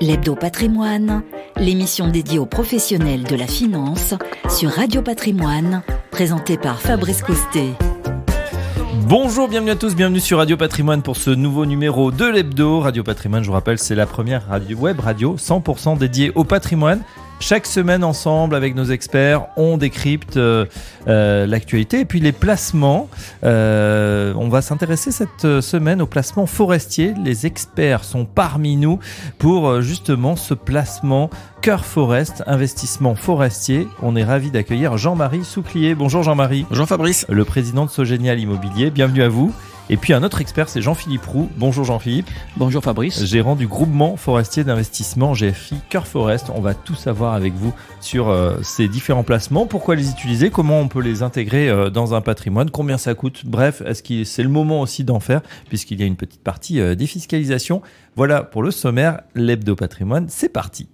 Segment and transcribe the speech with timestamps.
[0.00, 1.22] L'Hebdo Patrimoine,
[1.56, 4.12] l'émission dédiée aux professionnels de la finance
[4.50, 7.70] sur Radio Patrimoine, présentée par Fabrice Coustet.
[9.08, 12.80] Bonjour, bienvenue à tous, bienvenue sur Radio Patrimoine pour ce nouveau numéro de l'Hebdo.
[12.80, 17.02] Radio Patrimoine, je vous rappelle, c'est la première radio web radio 100% dédiée au patrimoine.
[17.38, 20.64] Chaque semaine ensemble avec nos experts, on décrypte euh,
[21.06, 23.08] euh, l'actualité et puis les placements.
[23.44, 27.14] Euh, on va s'intéresser cette semaine aux placements forestiers.
[27.22, 28.98] Les experts sont parmi nous
[29.38, 33.86] pour justement ce placement Cœur Forest, investissement forestier.
[34.02, 35.94] On est ravi d'accueillir Jean-Marie Souclier.
[35.94, 36.64] Bonjour Jean-Marie.
[36.70, 37.26] Bonjour Fabrice.
[37.28, 38.90] Le président de Sogénial Immobilier.
[38.90, 39.52] Bienvenue à vous.
[39.88, 41.48] Et puis un autre expert, c'est Jean-Philippe Roux.
[41.56, 42.28] Bonjour Jean-Philippe.
[42.56, 43.24] Bonjour Fabrice.
[43.24, 46.50] Gérant du groupement forestier d'investissement GFI Cœur Forest.
[46.52, 50.80] On va tout savoir avec vous sur euh, ces différents placements, pourquoi les utiliser, comment
[50.80, 53.42] on peut les intégrer euh, dans un patrimoine, combien ça coûte?
[53.44, 56.80] Bref, est-ce que c'est le moment aussi d'en faire puisqu'il y a une petite partie
[56.80, 57.80] euh, défiscalisation.
[58.16, 60.88] Voilà pour le sommaire, l'hebdo patrimoine, c'est parti.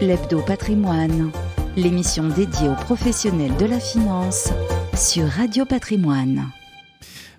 [0.00, 1.30] L'Hebdo Patrimoine,
[1.76, 4.48] l'émission dédiée aux professionnels de la finance
[4.94, 6.50] sur Radio Patrimoine.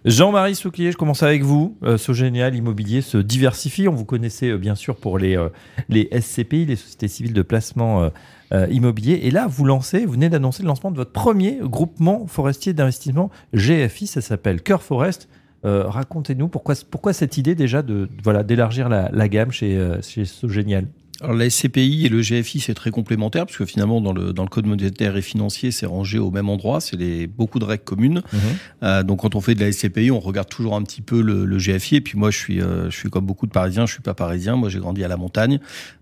[0.06, 1.78] Jean-Marie Souclier, je commence avec vous.
[1.84, 3.88] Euh, Sogénial Immobilier se diversifie.
[3.88, 5.48] On vous connaissait euh, bien sûr pour les, euh,
[5.88, 8.12] les SCPI, les sociétés civiles de placement
[8.52, 9.22] euh, immobilier.
[9.24, 13.32] Et là, vous lancez, vous venez d'annoncer le lancement de votre premier groupement forestier d'investissement
[13.54, 14.08] GFI.
[14.08, 15.30] Ça s'appelle Cœur Forest.
[15.66, 20.88] Racontez-nous pourquoi, cette idée déjà d'élargir la, la, gamme chez, chez Sogénial
[21.22, 24.44] alors la SCPI et le GFI, c'est très complémentaire, parce que finalement, dans le, dans
[24.44, 27.84] le code monétaire et financier, c'est rangé au même endroit, c'est les, beaucoup de règles
[27.84, 28.24] communes.
[28.34, 28.40] Mhm.
[28.82, 31.46] Euh, donc quand on fait de la SCPI, on regarde toujours un petit peu le,
[31.46, 31.98] le GFI.
[31.98, 34.16] Et puis moi, je suis, euh, je suis comme beaucoup de Parisiens, je suis pas
[34.16, 35.60] parisien, moi j'ai grandi à la montagne.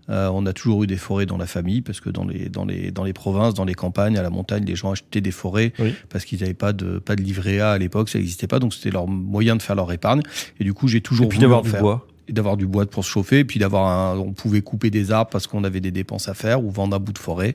[0.08, 2.64] Euh, on a toujours eu des forêts dans la famille, parce que dans les, dans,
[2.64, 5.72] les, dans les provinces, dans les campagnes, à la montagne, les gens achetaient des forêts,
[6.08, 8.74] parce qu'ils n'avaient pas de, pas de livret A à l'époque, ça n'existait pas, donc
[8.74, 10.22] c'était leur moyen de faire leur épargne.
[10.58, 13.10] Et du coup, j'ai toujours et puis d'avoir du bois d'avoir du bois pour se
[13.10, 16.34] chauffer, et puis d'avoir on pouvait couper des arbres parce qu'on avait des dépenses à
[16.34, 17.54] faire ou vendre un bout de forêt.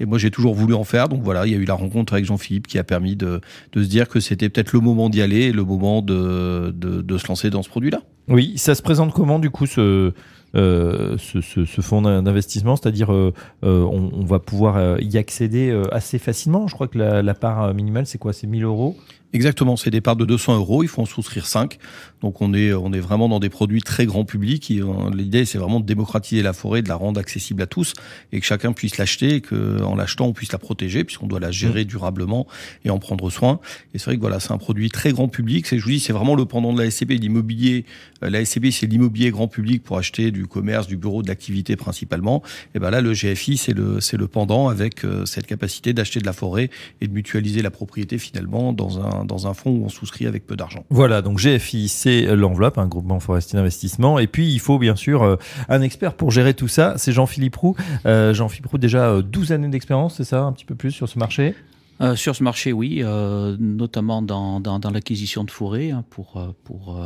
[0.00, 1.08] Et moi, j'ai toujours voulu en faire.
[1.08, 3.40] Donc voilà, il y a eu la rencontre avec Jean-Philippe qui a permis de,
[3.72, 7.28] de se dire que c'était peut-être le moment d'y aller, le moment de, de, se
[7.28, 8.00] lancer dans ce produit-là.
[8.28, 10.12] Oui, ça se présente comment du coup ce,
[10.54, 13.32] euh, ce, fonds d'investissement, c'est-à-dire euh,
[13.64, 16.66] euh on, va pouvoir y accéder assez facilement?
[16.66, 18.32] Je crois que la, la part minimale, c'est quoi?
[18.32, 18.96] C'est 1000 euros?
[19.36, 21.76] Exactement, c'est des parts de 200 euros, il faut en souscrire 5.
[22.22, 24.72] Donc on est, on est vraiment dans des produits très grand public.
[25.12, 27.92] L'idée, c'est vraiment de démocratiser la forêt, de la rendre accessible à tous
[28.32, 31.50] et que chacun puisse l'acheter et qu'en l'achetant, on puisse la protéger puisqu'on doit la
[31.50, 31.88] gérer mmh.
[31.88, 32.46] durablement
[32.86, 33.60] et en prendre soin.
[33.92, 35.66] Et c'est vrai que voilà, c'est un produit très grand public.
[35.68, 37.84] Je vous dis, c'est vraiment le pendant de la SCB, l'immobilier.
[38.22, 42.42] La SCB, c'est l'immobilier grand public pour acheter du commerce, du bureau, de l'activité principalement.
[42.74, 46.20] Et ben là, le GFI, c'est le, c'est le pendant avec euh, cette capacité d'acheter
[46.20, 46.70] de la forêt
[47.02, 50.46] et de mutualiser la propriété finalement dans un dans un fonds où on souscrit avec
[50.46, 50.84] peu d'argent.
[50.90, 54.18] Voilà, donc GFI, c'est l'enveloppe, un groupement forestier d'investissement.
[54.18, 55.36] Et puis, il faut bien sûr euh,
[55.68, 56.94] un expert pour gérer tout ça.
[56.96, 57.76] C'est Jean-Philippe Roux.
[58.06, 61.08] Euh, Jean-Philippe Roux, déjà 12 euh, années d'expérience, c'est ça, un petit peu plus sur
[61.08, 61.54] ce marché?
[62.02, 66.40] Euh, sur ce marché, oui, euh, notamment dans, dans, dans l'acquisition de forêts hein, pour,
[66.64, 66.98] pour,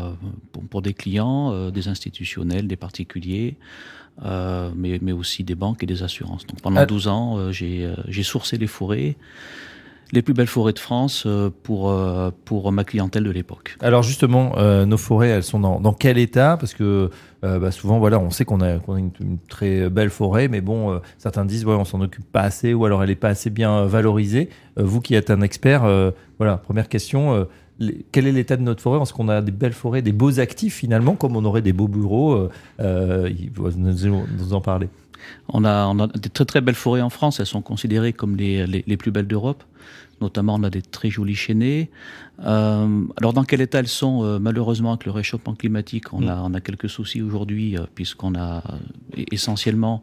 [0.53, 3.57] pour, pour, des clients, des institutionnels, des particuliers,
[4.23, 6.45] mais, mais aussi des banques et des assurances.
[6.47, 9.17] Donc pendant 12 ans, j'ai sourcé les forêts
[10.13, 13.77] les plus belles forêts de France euh, pour, euh, pour ma clientèle de l'époque.
[13.81, 16.57] Alors justement, euh, nos forêts, elles sont dans, dans quel état?
[16.59, 17.11] Parce que
[17.43, 21.65] bah souvent, voilà, on sait qu'on a, une, très belle forêt, mais bon, certains disent,
[21.65, 24.51] ouais, on s'en occupe pas assez, ou alors elle est pas assez bien valorisée.
[24.77, 25.89] vous qui êtes un expert,
[26.37, 27.47] voilà, première question.
[28.13, 29.01] Quel est l'état de notre forêt?
[29.01, 31.89] Est-ce qu'on a des belles forêts, des beaux actifs finalement, comme on aurait des beaux
[31.89, 32.49] bureaux
[32.79, 34.89] Il va nous en parler?
[35.49, 38.37] On a, on a, des très très belles forêts en France, elles sont considérées comme
[38.37, 39.65] les, les, les plus belles d'Europe.
[40.21, 41.91] Notamment, on a des très jolies chênées.
[42.45, 44.23] Euh, alors, dans quel état elles sont?
[44.23, 46.29] Euh, Malheureusement, avec le réchauffement climatique, on, mm.
[46.29, 50.03] a, on a quelques soucis aujourd'hui, euh, puisqu'on a euh, essentiellement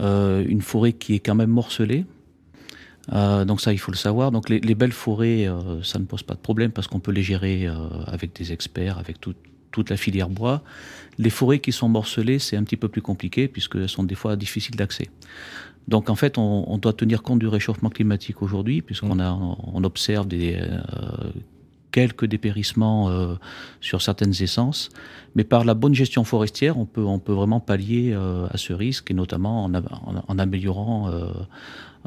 [0.00, 2.06] euh, une forêt qui est quand même morcelée.
[3.10, 4.30] Donc ça, il faut le savoir.
[4.30, 5.46] Donc les, les belles forêts,
[5.82, 7.66] ça ne pose pas de problème parce qu'on peut les gérer
[8.06, 9.34] avec des experts, avec tout,
[9.74, 10.62] toute la filière bois.
[11.18, 14.36] Les forêts qui sont morcelées, c'est un petit peu plus compliqué puisqu'elles sont des fois
[14.36, 15.10] difficiles d'accès.
[15.88, 20.28] Donc en fait, on, doit tenir compte du réchauffement climatique aujourd'hui puisqu'on a, on observe
[20.32, 20.78] euh,
[21.94, 23.34] quelques dépérissements euh,
[23.80, 24.88] sur certaines essences,
[25.36, 28.72] mais par la bonne gestion forestière, on peut, on peut vraiment pallier euh, à ce
[28.72, 31.26] risque et notamment en, améliorant, euh,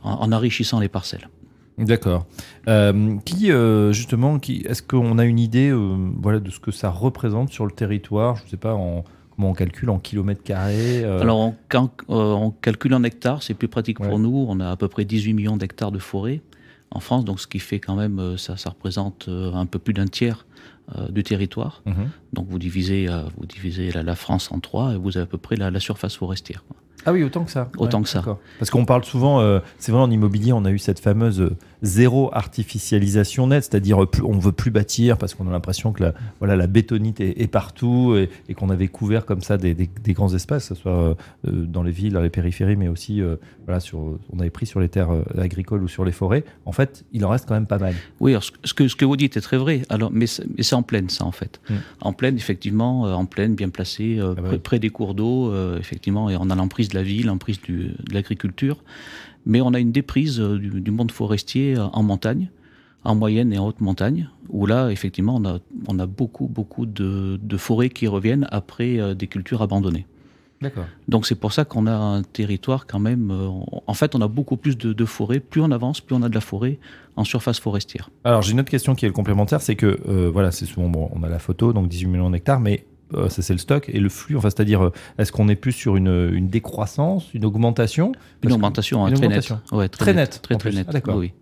[0.02, 1.30] en, en enrichissant les parcelles.
[1.78, 2.26] D'accord.
[2.68, 6.72] Euh, qui euh, justement, qui, est-ce qu'on a une idée, euh, voilà, de ce que
[6.72, 8.36] ça représente sur le territoire?
[8.38, 9.04] Je ne sais pas en,
[9.36, 11.04] comment on calcule en kilomètres carrés.
[11.04, 11.56] Alors on,
[12.08, 14.10] on, calcule en hectares, c'est plus pratique ouais.
[14.10, 14.46] pour nous.
[14.50, 16.42] On a à peu près 18 millions d'hectares de forêt
[16.90, 20.08] en France, donc ce qui fait quand même, ça, ça représente un peu plus d'un
[20.08, 20.46] tiers
[21.10, 21.84] du territoire.
[21.86, 21.92] Mmh.
[22.32, 23.08] Donc vous divisez,
[23.38, 25.82] vous divisez la, la, France en trois et vous avez à peu près la, la
[25.82, 26.64] surface forestière.
[26.66, 26.78] Quoi.
[27.08, 27.70] Ah oui, autant que ça.
[27.78, 28.22] Autant que ça.
[28.60, 31.56] Parce qu'on parle souvent, euh, c'est vrai en immobilier, on a eu cette fameuse euh,
[31.82, 36.14] zéro artificialisation nette, c'est-à-dire euh, on veut plus bâtir parce qu'on a l'impression que la,
[36.40, 40.76] voilà, la bétonite est, partout et, qu'on avait couvert comme ça des, grands espaces, que
[40.76, 43.22] ce soit dans les villes, dans les périphéries, mais aussi
[43.66, 46.44] voilà, sur, on avait pris sur les terres agricoles ou sur les forêts.
[46.66, 47.94] En fait, il en reste quand même pas mal.
[48.20, 49.84] Oui, ce, que, ce que vous dites est très vrai.
[49.90, 51.62] Alors, mais c'est en pleine, ça, en fait.
[51.70, 51.76] Hmm.
[52.02, 56.36] En pleine, effectivement, en pleine, bien placée, ah bah près, des cours d'eau, effectivement, et
[56.38, 58.78] on a l'emprise de la ville, l'emprise de l'agriculture,
[59.46, 62.50] mais on a une déprise euh, du, monde forestier euh, en montagne,
[63.04, 66.86] en moyenne et en haute montagne, où là, effectivement, on a, on a beaucoup, beaucoup
[66.86, 70.06] de, forêts qui reviennent après euh, des cultures abandonnées.
[70.60, 70.86] D'accord.
[71.08, 73.32] Donc c'est pour ça qu'on a un territoire quand même.
[73.32, 75.40] en fait, on a beaucoup plus de, forêts.
[75.40, 76.80] Plus on avance, plus on a de la forêt
[77.16, 78.10] en surface forestière.
[78.24, 80.02] Alors j'ai une autre question qui est complémentaire, c'est que
[80.34, 83.54] voilà, c'est souvent bon, on a la photo, donc 18 millions d'hectares, mais ça c'est
[83.54, 86.50] le stock, et le flux, enfin, c'est-à-dire, euh, est-ce qu'on est plus sur une, une
[86.50, 88.12] décroissance, une augmentation?
[88.44, 89.54] Une augmentation, hein, très, nette.
[89.72, 90.42] Ouais, très, nette.
[90.42, 90.88] Très, très nette.
[91.08, 91.34] Ah, oui.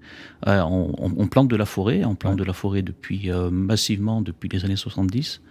[0.48, 4.64] Euh, on, plante de la forêt, on plante de la forêt depuis, massivement depuis les
[4.66, 5.42] années 70.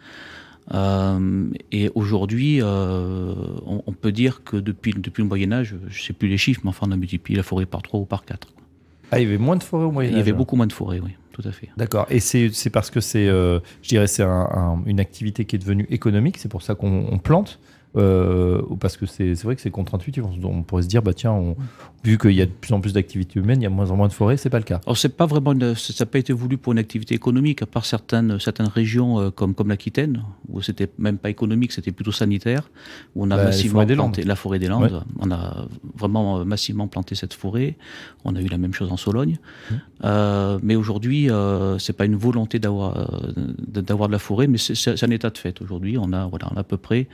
[0.72, 6.38] et aujourd'hui, on, peut dire que depuis, depuis le Moyen-Âge, je ne sais plus les
[6.38, 8.48] chiffres, mais enfin, on a multiplié la forêt par 3 ou par 4.
[9.10, 10.72] Ah, il y avait moins de forêt au Moyen-Âge Il y avait beaucoup moins de
[10.72, 11.68] forêt, oui tout à fait.
[11.76, 12.06] D'accord.
[12.10, 13.58] Et c'est parce que c'est, euh,
[14.86, 16.38] une activité qui est devenue économique.
[16.38, 17.58] C'est pour ça qu'on plante?
[17.96, 20.24] Euh, parce que c'est vrai que c'est contre-intuitif.
[20.42, 21.56] On, pourrait se dire, bah tiens, on,
[22.02, 23.96] vu qu'il y a de plus en plus d'activités humaines, il y a moins en
[23.96, 24.80] moins de forêts, c'est pas le cas.
[24.84, 27.84] Alors c'est pas vraiment, ça n'a pas été voulu pour une activité économique, à part
[27.84, 32.68] certaines certaines régions euh, comme comme l'Aquitaine où c'était même pas économique, c'était plutôt sanitaire,
[33.14, 35.02] où on a bah, massivement planté la forêt des Landes.
[35.18, 35.66] On a
[35.96, 37.76] vraiment euh, massivement planté cette forêt.
[38.24, 39.38] On a eu la même chose en Sologne,
[39.70, 39.74] mmh.
[40.04, 43.08] euh, mais aujourd'hui, euh, c'est pas une volonté d'avoir
[43.68, 45.60] d'avoir de la forêt, mais c'est un état de fait.
[45.62, 47.08] Aujourd'hui, on a voilà, on a à peu près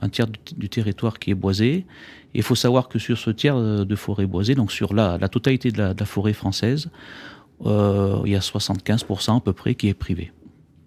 [0.00, 1.86] un tiers du territoire qui est boisé
[2.34, 5.70] il faut savoir que sur ce tiers de forêt boisée, donc sur la, la totalité
[5.70, 6.90] de la, forêt française,
[7.64, 10.32] euh, il y a 75% à peu près qui est privé.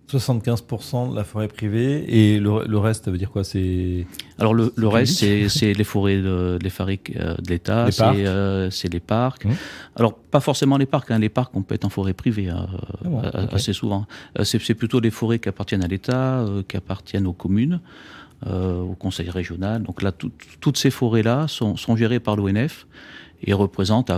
[0.09, 3.43] 75% de la forêt privée et le, reste, ça veut dire quoi?
[3.43, 4.07] C'est
[4.37, 5.17] alors le, reste,
[5.49, 9.43] c'est les forêts de, les forêts euh, de l'État, euh, c'est les parcs.
[9.43, 9.51] Mmh.
[9.97, 11.19] Alors pas forcément les parcs, hein.
[11.19, 12.67] les parcs on peut être en forêt privée hein,
[13.05, 14.05] ah assez souvent.
[14.43, 17.81] C'est plutôt les forêts qui appartiennent à l'État, qui appartiennent aux communes.
[18.45, 19.81] Euh, au conseil régional.
[19.81, 22.85] Donc là, toutes ces forêts-là sont, gérées par l'ONF
[23.41, 24.11] et représentent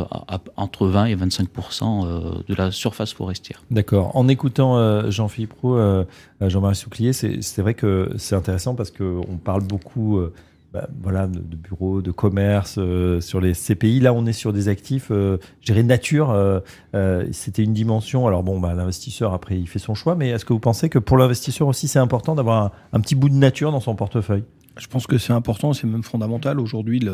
[0.57, 3.63] entre 20 et 25% euh, de la surface forestière.
[3.71, 4.13] D'accord.
[4.17, 5.77] En écoutant euh, Jean-Philippe Roux,
[6.41, 10.19] Jean-Marie Souclier, c'est vrai que c'est intéressant parce qu'on parle beaucoup
[10.71, 14.01] bah, voilà, de, bureaux, de commerce, euh, sur les CPI.
[14.01, 16.29] Là, on est sur des actifs, euh, je dirais nature.
[16.29, 16.59] Euh,
[17.31, 18.27] C'était une dimension.
[18.27, 20.15] Alors bon, bah, l'investisseur après, il fait son choix.
[20.15, 23.29] Mais est-ce que vous pensez que pour l'investisseur aussi, c'est important d'avoir un, petit bout
[23.29, 24.43] de nature dans son portefeuille?
[24.77, 26.59] Je pense que c'est important, c'est même fondamental.
[26.59, 27.05] Aujourd'hui,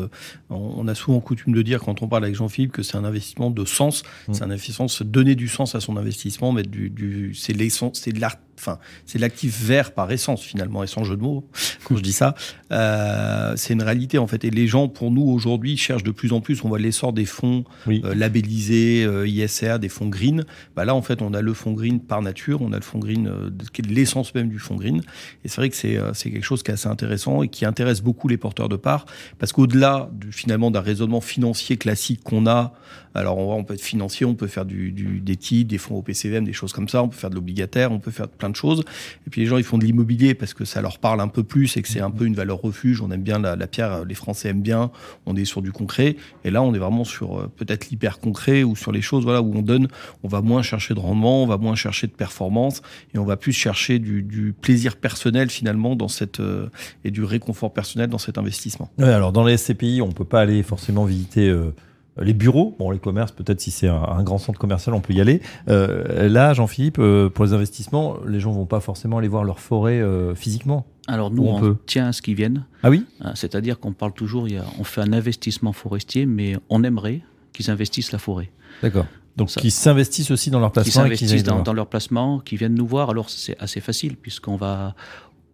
[0.50, 3.50] on a souvent coutume de dire, quand on parle avec Jean-Philippe, que c'est un investissement
[3.50, 4.02] de sens.
[4.28, 4.34] Mmh.
[4.34, 8.00] C'est un investissement, se donner du sens à son investissement, mettre du, du c'est l'essence,
[8.04, 11.48] c'est de l'art enfin, c'est l'actif vert par essence finalement, et sans jeu de mots
[11.84, 12.34] quand je dis ça.
[12.72, 14.44] Euh, c'est une réalité en fait.
[14.44, 16.64] Et les gens, pour nous aujourd'hui, cherchent de plus en plus.
[16.64, 20.44] On voit l'essor des fonds euh, labellisés euh, ISR, des fonds green.
[20.74, 22.62] Bah là, en fait, on a le fonds green par nature.
[22.62, 23.30] On a le fonds green
[23.72, 25.02] qui est l'essence même du fonds green.
[25.44, 28.28] Et c'est vrai que c'est quelque chose qui est assez intéressant et qui intéresse beaucoup
[28.28, 29.06] les porteurs de parts
[29.38, 32.74] parce qu'au-delà finalement d'un raisonnement financier classique qu'on a,
[33.14, 35.96] alors on, on peut être financier, on peut faire du, du des titres, des fonds
[35.96, 37.02] au PCVM, des choses comme ça.
[37.02, 38.84] On peut faire de l'obligataire, on peut faire plein de choses.
[39.26, 41.42] Et puis les gens, ils font de l'immobilier parce que ça leur parle un peu
[41.42, 43.00] plus et que c'est un peu une valeur refuge.
[43.00, 44.90] On aime bien la, pierre, les Français aiment bien.
[45.26, 46.16] On est sur du concret.
[46.44, 49.42] Et là, on est vraiment sur euh, peut-être l'hyper concret ou sur les choses voilà,
[49.42, 49.88] où on donne,
[50.22, 52.82] on va moins chercher de rendement, on va moins chercher de performance
[53.14, 56.68] et on va plus chercher du, plaisir personnel finalement dans cette, euh,
[57.04, 58.90] et du réconfort personnel dans cet investissement.
[58.98, 61.48] alors dans les SCPI, on peut pas aller forcément visiter.
[61.48, 61.74] Euh,
[62.18, 65.20] les bureaux, bon, les commerces, peut-être si c'est un, grand centre commercial, on peut y
[65.20, 65.42] aller.
[65.68, 69.60] Euh, là, Jean-Philippe, euh, pour les investissements, les gens vont pas forcément aller voir leur
[69.60, 70.86] forêt euh, physiquement.
[71.08, 71.76] Alors nous, on, peut.
[71.86, 72.64] tient à ce qu'ils viennent.
[72.82, 73.04] Ah oui?
[73.34, 77.20] C'est-à-dire qu'on parle toujours, il on fait un investissement forestier, mais on aimerait
[77.52, 78.50] qu'ils investissent la forêt.
[78.82, 79.06] D'accord.
[79.36, 81.04] Donc, qu'ils s'investissent aussi dans leur placement.
[81.04, 83.10] Qu'ils s'investissent dans, leur placement, qu'ils viennent nous voir.
[83.10, 84.94] Alors, c'est assez facile, puisqu'on va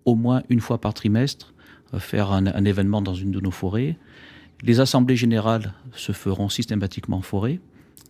[0.04, 1.52] au moins une fois par trimestre
[1.99, 3.97] faire un événement dans une de nos forêts.
[4.62, 7.59] Les assemblées générales se feront systématiquement en forêt.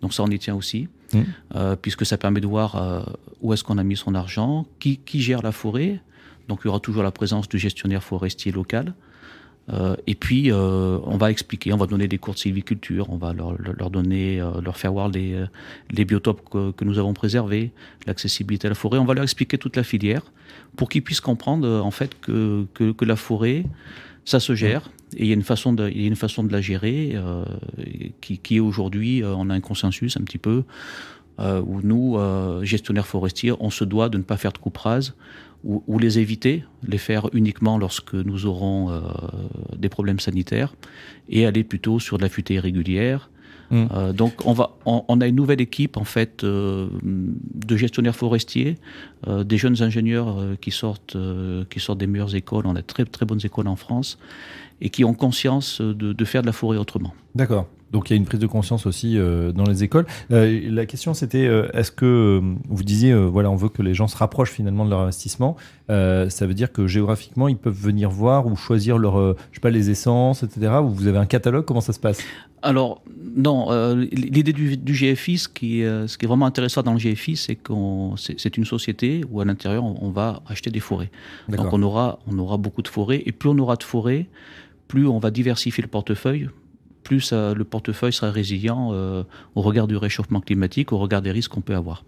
[0.02, 1.20] Donc ça, on y tient aussi, mmh.
[1.54, 3.02] euh, puisque ça permet de voir euh,
[3.40, 6.00] où est-ce qu'on a mis son argent, qui, gère la forêt.
[6.48, 8.94] Donc il y aura toujours la présence du gestionnaire forestier local.
[9.72, 13.32] Euh, et puis, on va expliquer, on va donner des cours de sylviculture, on va
[13.32, 15.44] leur, donner, leur faire voir les,
[15.92, 17.70] les biotopes que, nous avons préservés,
[18.06, 18.98] l'accessibilité à la forêt.
[18.98, 20.22] On va leur expliquer toute la filière
[20.76, 23.64] pour qu'ils puissent comprendre en fait que, que, que la forêt,
[24.24, 26.42] Ça se gère et il y a une façon de, il y a une façon
[26.42, 27.44] de la gérer euh,
[28.20, 30.64] qui, qui aujourd'hui, euh, on a un consensus un petit peu
[31.38, 34.78] euh, où nous, euh, gestionnaires forestiers, on se doit de ne pas faire de coupe
[34.78, 35.14] rase
[35.64, 39.00] ou, les éviter, les faire uniquement lorsque nous aurons
[39.76, 40.74] des problèmes sanitaires
[41.28, 43.30] et aller plutôt sur de la futée régulière.
[43.72, 43.86] Mm.
[43.92, 48.14] Euh, donc on, va, on, on a une nouvelle équipe en fait euh, de gestionnaires
[48.14, 48.76] forestiers,
[49.26, 52.66] euh, des jeunes ingénieurs euh, qui sortent, euh, qui sortent des meilleures écoles.
[52.66, 54.18] On a très très bonnes écoles en France
[54.82, 57.14] et qui ont conscience de, de faire de la forêt autrement.
[57.34, 57.66] D'accord.
[57.92, 60.06] Donc il y a une prise de conscience aussi euh, dans les écoles.
[60.32, 64.08] Euh, la question c'était euh, est-ce que vous disiez voilà on veut que les gens
[64.08, 65.56] se rapprochent finalement de leur investissement.
[65.88, 69.70] Ça veut dire que géographiquement ils peuvent venir voir ou choisir leur je sais pas
[69.70, 70.72] les essences etc.
[70.82, 72.22] Ou vous avez un catalogue comment ça se passe?
[72.64, 73.02] Alors,
[73.34, 76.98] non, l'idée du, du GFI, ce qui, est, ce qui est vraiment intéressant dans le
[76.98, 81.10] GFI, c'est qu'on c'est une société où à l'intérieur, on, on va acheter des forêts.
[81.48, 84.28] Donc on aura, on aura beaucoup de forêts, et plus on aura de forêts,
[84.86, 86.48] plus on va diversifier le portefeuille,
[87.02, 91.30] plus euh, le portefeuille sera résilient euh, au regard du réchauffement climatique, au regard des
[91.30, 92.04] risques qu'on peut avoir.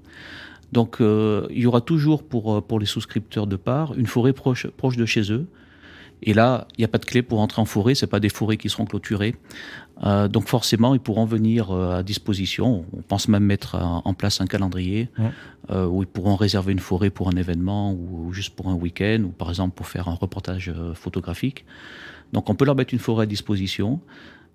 [0.73, 4.67] Donc euh, il y aura toujours pour, pour les souscripteurs de part une forêt proche,
[4.67, 5.47] proche de chez eux.
[6.27, 8.31] Et là, il n'y a pas de clé pour entrer en forêt, ce pas des
[8.31, 9.37] forêts qui seront clôturées.
[10.05, 12.87] Euh, donc forcément, ils pourront venir à disposition.
[12.97, 15.31] On pense même mettre en, place un calendrier Ouais.
[15.71, 19.23] euh, où ils pourront réserver une forêt pour un événement ou, juste pour un week-end
[19.25, 21.67] ou par exemple pour faire un reportage photographique.
[22.33, 24.01] Donc on peut leur mettre une forêt à disposition.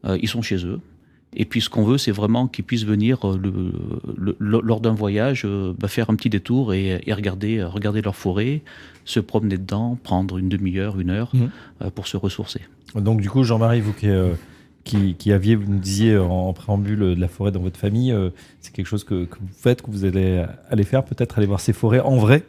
[0.05, 0.79] Euh, ils sont chez eux.
[1.35, 3.51] Et puis ce qu'on veut, c'est vraiment qu'ils puissent venir euh, le,
[4.17, 8.01] le- le- lors d'un voyage, euh, bah, faire un petit détour et, et regarder, regarder
[8.01, 8.61] leur forêt,
[9.05, 11.31] se promener dedans, prendre une demi-heure, une heure
[11.83, 12.61] euh, pour se ressourcer.
[12.95, 14.33] Donc du coup Jean-Marie vous qui, euh,
[14.83, 18.31] qui qui aviez vous nous disiez en, préambule de la forêt dans votre famille euh,
[18.61, 21.59] c'est quelque chose que, que vous faites que vous allez aller faire peut-être aller voir
[21.59, 22.43] ces forêts en vrai?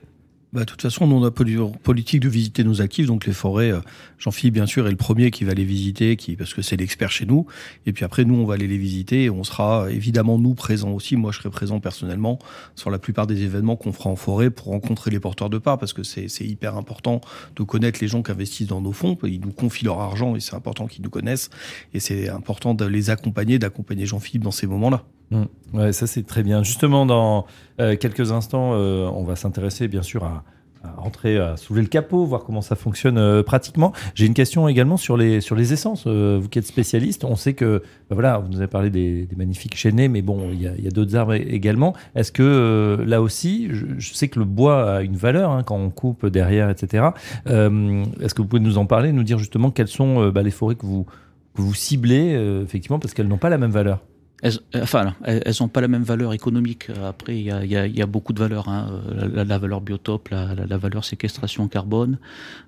[0.52, 3.70] Bah, de toute façon, on a poli- politique de visiter nos actifs, donc les forêts.
[3.70, 3.78] euh,
[4.18, 7.12] Jean-Philippe, bien sûr, est le premier qui va les visiter, qui, parce que c'est l'expert
[7.12, 7.46] chez nous.
[7.86, 10.90] Et puis après, nous, on va aller les visiter et on sera évidemment, nous, présents
[10.90, 11.14] aussi.
[11.14, 12.40] Moi, je serai présent personnellement
[12.74, 15.78] sur la plupart des événements qu'on fera en forêt pour rencontrer les porteurs de parts,
[15.78, 17.20] parce que c'est hyper important
[17.54, 19.16] de connaître les gens qui investissent dans nos fonds.
[19.22, 21.50] Ils nous confient leur argent et c'est important qu'ils nous connaissent.
[21.94, 25.04] Et c'est important de les accompagner, d'accompagner Jean-Philippe dans ces moments-là.
[25.30, 25.44] Mm.
[25.74, 26.62] Ouais, ça c'est très bien.
[26.62, 27.46] Justement, dans
[27.80, 30.42] euh, quelques instants, euh, on va s'intéresser bien sûr à,
[30.82, 33.92] à rentrer, à soulever le capot, voir comment ça fonctionne euh, pratiquement.
[34.16, 36.08] J'ai une question également sur les sur les essences.
[36.08, 39.76] Vous qui êtes spécialiste, on sait que bah voilà, vous nous avez parlé des, magnifiques
[39.76, 41.94] chênaies, mais bon, il y a, d'autres arbres également.
[42.16, 45.90] Est-ce que là aussi, je, sais que le bois a une valeur hein, quand on
[45.90, 47.10] coupe derrière, etc.
[47.46, 50.74] Est-ce que vous pouvez nous en parler, nous dire justement quelles sont bah, les forêts
[50.74, 51.06] que vous
[51.54, 52.32] que vous ciblez
[52.62, 54.00] effectivement parce qu'elles n'ont pas la même valeur?
[54.42, 56.88] Elles, euh, enfin, elles n'ont pas la même valeur économique.
[56.90, 58.68] Euh, Après, il y a, y a- y a beaucoup de valeurs.
[58.68, 58.88] hein.
[59.18, 62.18] Euh, La, valeur biotope, la, la- valeur séquestration carbone.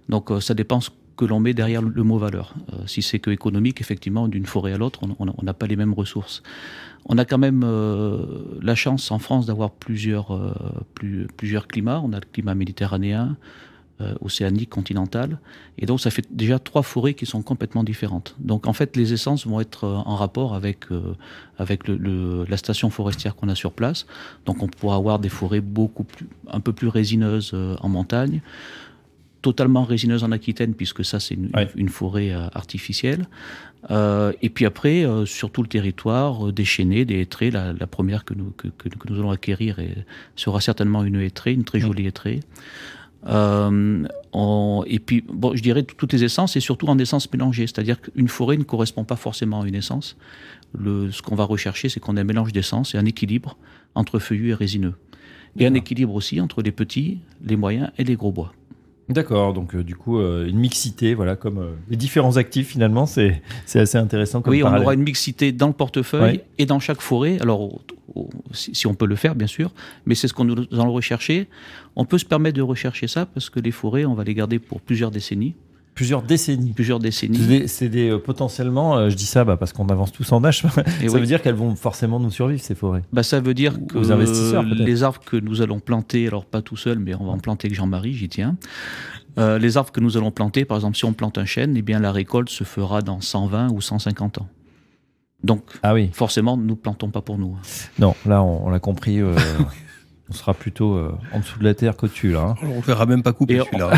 [0.08, 2.54] Donc, ça dépend ce que l'on met derrière le, mot valeur.
[2.86, 6.42] Si c'est que économique, effectivement, d'une forêt à l'autre, on- n'a pas les mêmes ressources.
[7.06, 8.18] On a quand même euh,
[8.62, 10.52] la chance en France d'avoir plusieurs, euh,
[10.94, 12.00] plus- plusieurs climats.
[12.04, 13.36] On a le climat méditerranéen,
[14.20, 15.38] océanique, continental.
[15.78, 18.34] Et donc, ça fait déjà trois forêts qui sont complètement différentes.
[18.38, 21.14] Donc, en fait, les essences vont être euh, en rapport avec, euh,
[21.58, 24.06] avec le, le- la station forestière qu'on a sur place.
[24.46, 28.40] Donc, on pourra avoir des forêts beaucoup plus, un peu plus résineuses euh, en montagne,
[29.40, 31.68] totalement résineuses en Aquitaine, puisque ça, c'est une, Ouais.
[31.74, 33.26] une forêt euh, artificielle.
[33.90, 37.50] Euh, et puis après, euh, sur tout le territoire, euh, des chênaies, des hêtraies.
[37.50, 40.06] La, la première que nous, que, que- nous allons acquérir est-
[40.36, 42.38] sera certainement une hêtraie, une très jolie hêtraie.
[43.26, 47.30] Euh, on- et puis, bon, je dirais tout- toutes les essences et surtout en essences
[47.32, 47.66] mélangées.
[47.66, 50.16] C'est-à-dire qu'une forêt ne correspond pas forcément à une essence.
[50.76, 53.56] Le, ce qu'on va rechercher, c'est qu'on ait un mélange d'essences et un équilibre
[53.94, 54.94] entre feuillus et résineux.
[55.58, 58.54] Et un équilibre aussi entre les petits, les moyens et les gros bois.
[59.10, 63.04] D'accord, donc euh, du coup, euh, une mixité, voilà, comme euh, les différents actifs finalement,
[63.04, 63.42] c'est
[63.74, 66.44] assez intéressant comme oui, on aura une mixité dans le portefeuille Ouais.
[66.56, 67.36] et dans chaque forêt.
[67.42, 67.80] Alors,
[68.14, 69.72] au- si, si on peut le faire, bien sûr,
[70.06, 71.48] mais c'est ce qu'on nous allons rechercher.
[71.96, 74.58] On peut se permettre de rechercher ça parce que les forêts, on va les garder
[74.58, 75.54] pour plusieurs décennies.
[75.94, 76.72] Plusieurs décennies.
[76.72, 77.68] Plusieurs décennies.
[77.68, 80.62] c'est des, euh, potentiellement, euh, je dis ça bah, parce qu'on avance tous en âge,
[80.74, 81.20] ça Et oui.
[81.20, 83.02] veut dire qu'elles vont forcément nous survivre ces forêts.
[83.12, 86.62] Bah, ça veut dire Ou que investisseurs, les arbres que nous allons planter, alors pas
[86.62, 88.56] tout seul, mais on va en planter avec Jean-Marie, j'y tiens.
[89.38, 91.82] Euh, les arbres que nous allons planter, par exemple, si on plante un chêne, eh
[91.82, 94.48] bien la récolte se fera dans 120 ou 150 ans.
[95.44, 97.56] Donc, Ah oui, forcément, nous plantons pas pour nous.
[97.98, 99.18] non, là on, on l'a compris.
[99.20, 99.34] euh,
[100.32, 102.40] On sera plutôt euh, en dessous de la terre qu'au-dessus, là.
[102.40, 102.54] hein.
[102.62, 103.90] On ne verra même pas couper celui-là.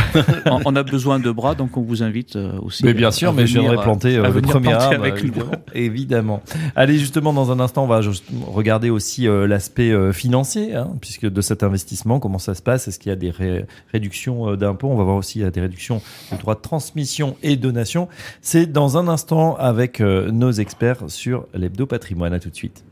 [0.50, 2.84] on, on a besoin de bras, donc on vous invite euh, aussi.
[2.84, 5.50] Mais bien sûr, à mais viendrai planter euh, le premier arbre, avec évidemment.
[5.74, 6.42] évidemment.
[6.74, 10.90] Allez, justement, dans un instant, on va juste regarder aussi euh, l'aspect euh, financier, hein,
[11.00, 12.88] puisque de cet investissement, comment ça se passe?
[12.88, 14.88] Est-ce qu'il y a des ré- réductions euh, d'impôts?
[14.88, 18.08] On va voir aussi il y a des réductions de droits de transmission et donation.
[18.42, 22.32] C'est dans un instant avec euh, nos experts sur l'hebdo patrimoine.
[22.34, 22.82] À tout de suite.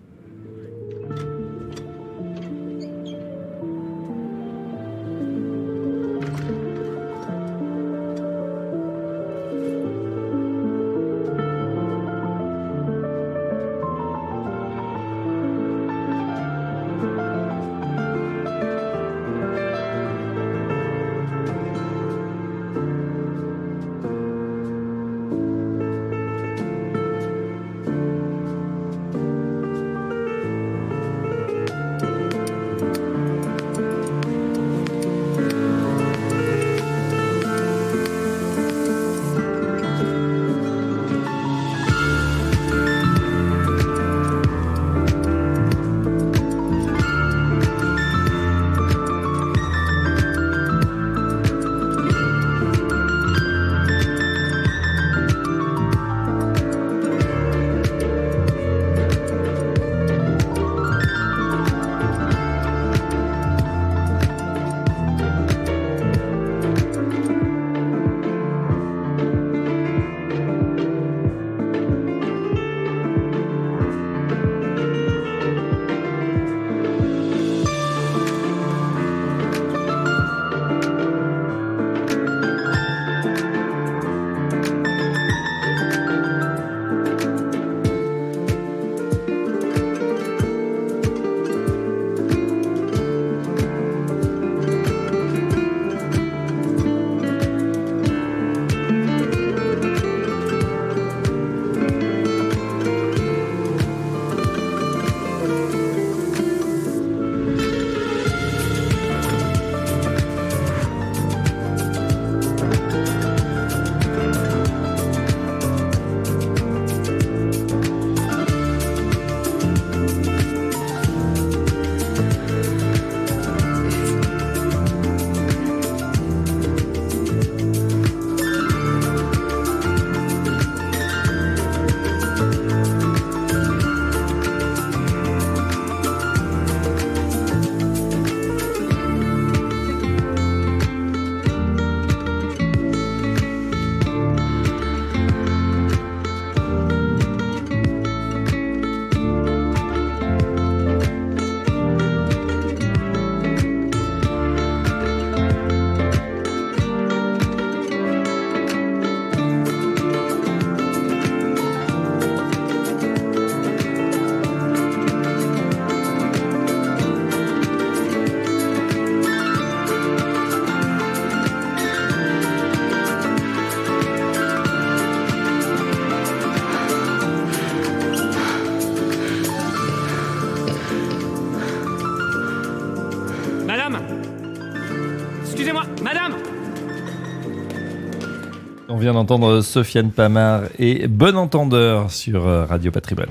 [189.13, 193.29] Vient d'entendre Sofiane Pamar et Bon Entendeur sur euh, Radio Patrimoine.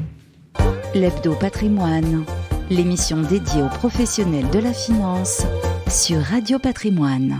[0.93, 2.23] L'Hebdo Patrimoine,
[2.69, 5.43] l'émission dédiée aux professionnels de la finance
[5.87, 7.39] sur Radio Patrimoine.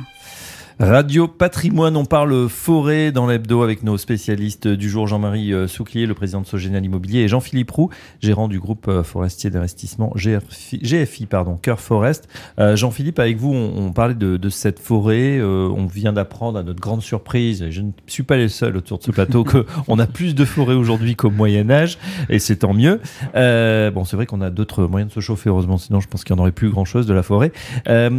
[0.81, 6.07] Radio Patrimoine, on parle forêt dans l'hebdo avec nos spécialistes du jour, Jean-Marie euh, Souclier,
[6.07, 11.27] le président de Sogénal Immobilier, et Jean-Philippe Roux, gérant du groupe euh, forestier d'investissement GFI,
[11.27, 12.27] pardon, Cœur Forest.
[12.57, 15.37] Euh, Jean-Philippe, avec vous, on, on parlait de, de cette forêt.
[15.37, 18.75] euh, on vient d'apprendre à notre grande surprise, et je ne suis pas les seuls
[18.75, 19.43] autour de ce plateau,
[19.85, 22.99] qu'on a plus de forêts aujourd'hui qu'au Moyen-Âge, et c'est tant mieux.
[23.35, 26.23] Euh, bon, c'est vrai qu'on a d'autres moyens de se chauffer, heureusement, sinon je pense
[26.23, 27.51] qu'il n'y en aurait plus grand-chose de la forêt.
[27.87, 28.09] Euh,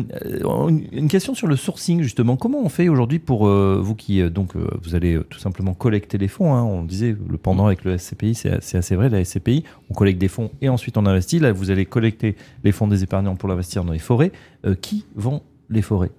[0.92, 2.37] une question sur le sourcing, justement.
[2.58, 6.18] On fait aujourd'hui pour euh, vous qui, euh, donc, euh, vous allez tout simplement collecter
[6.18, 9.08] les fonds hein, On disait le pendant avec le SCPI, c'est c'est assez vrai.
[9.08, 11.38] La SCPI, on collecte des fonds et ensuite on investit.
[11.38, 14.32] Là, vous allez collecter les fonds des épargnants pour l'investir dans les forêts.
[14.80, 16.10] Qui vend les forêts?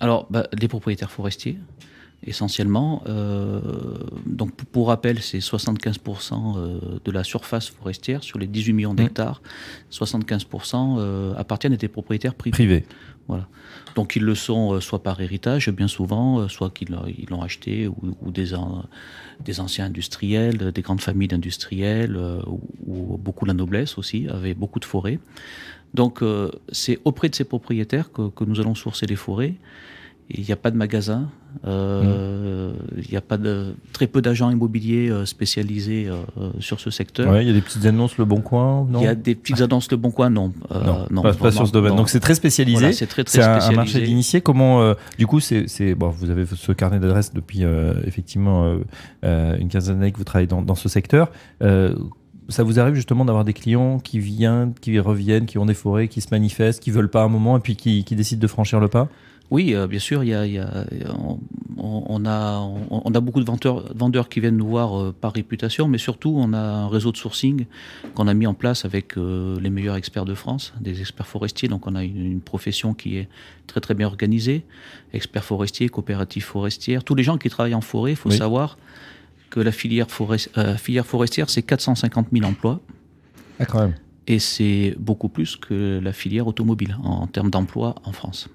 [0.00, 1.58] Alors, bah, les propriétaires forestiers,
[2.26, 3.02] essentiellement.
[3.06, 3.60] Euh,
[4.26, 9.40] donc pour rappel, c'est 75% euh, de la surface forestière sur les 18 millions d'hectares.
[9.92, 12.52] 75% euh, appartiennent à des propriétaires privés.
[12.52, 12.84] Privé.
[13.28, 13.46] Voilà.
[13.94, 16.88] Donc ils le sont soit par héritage, bien souvent, soit qu'ils
[17.28, 18.54] l'ont acheté, ou, des,
[19.44, 22.18] des anciens industriels, des grandes familles d'industriels,
[22.86, 25.18] ou, beaucoup de la noblesse aussi, avaient beaucoup de forêts.
[25.92, 26.24] Donc
[26.72, 29.56] c'est auprès de ces propriétaires que, que nous allons sourcer les forêts.
[30.30, 31.30] Il n'y a pas de magasin,
[31.66, 36.90] euh, il n'y a pas de très peu d'agents immobiliers euh, spécialisés euh, sur ce
[36.90, 37.32] secteur.
[37.32, 39.34] Ouais, il y a des petites annonces Le Bon Coin, non Il y a des
[39.34, 40.52] petites annonces Le Bon Coin, non.
[40.70, 41.96] non, non pas, sur ce domaine.
[41.96, 42.92] Donc c'est très spécialisé.
[42.92, 44.42] c'est très, très un, un, marché d'initiés.
[44.42, 47.62] Comment, du coup, c'est bon, vous avez ce carnet d'adresses depuis
[48.04, 48.76] effectivement
[49.22, 51.30] une quinzaine d'années que vous travaillez dans, dans ce secteur
[52.50, 56.08] ça vous arrive justement d'avoir des clients qui viennent, qui reviennent, qui ont des forêts,
[56.08, 58.80] qui se manifestent, qui veulent pas un moment et puis qui, qui décident de franchir
[58.80, 59.08] le pas?
[59.50, 60.84] Oui, euh, bien sûr, il y a, y a,
[61.78, 62.58] on, a,
[62.90, 66.34] on, a beaucoup de vendeurs, vendeurs qui viennent nous voir euh, par réputation, mais surtout
[66.36, 67.64] on a un réseau de sourcing
[68.14, 71.68] qu'on a mis en place avec euh, les meilleurs experts de France, des experts forestiers.
[71.68, 73.28] Donc on a une, profession qui est
[73.66, 74.64] très très bien organisée,
[75.14, 78.12] experts forestiers, coopératives forestières, tous les gens qui travaillent en forêt.
[78.12, 78.76] Il faut savoir
[79.50, 80.08] que la filière,
[80.76, 82.80] filière forestière, c'est 450 000 emplois.
[83.58, 83.94] Ah, quand même.
[84.26, 88.48] Et c'est beaucoup plus que la filière automobile en termes d'emploi en France.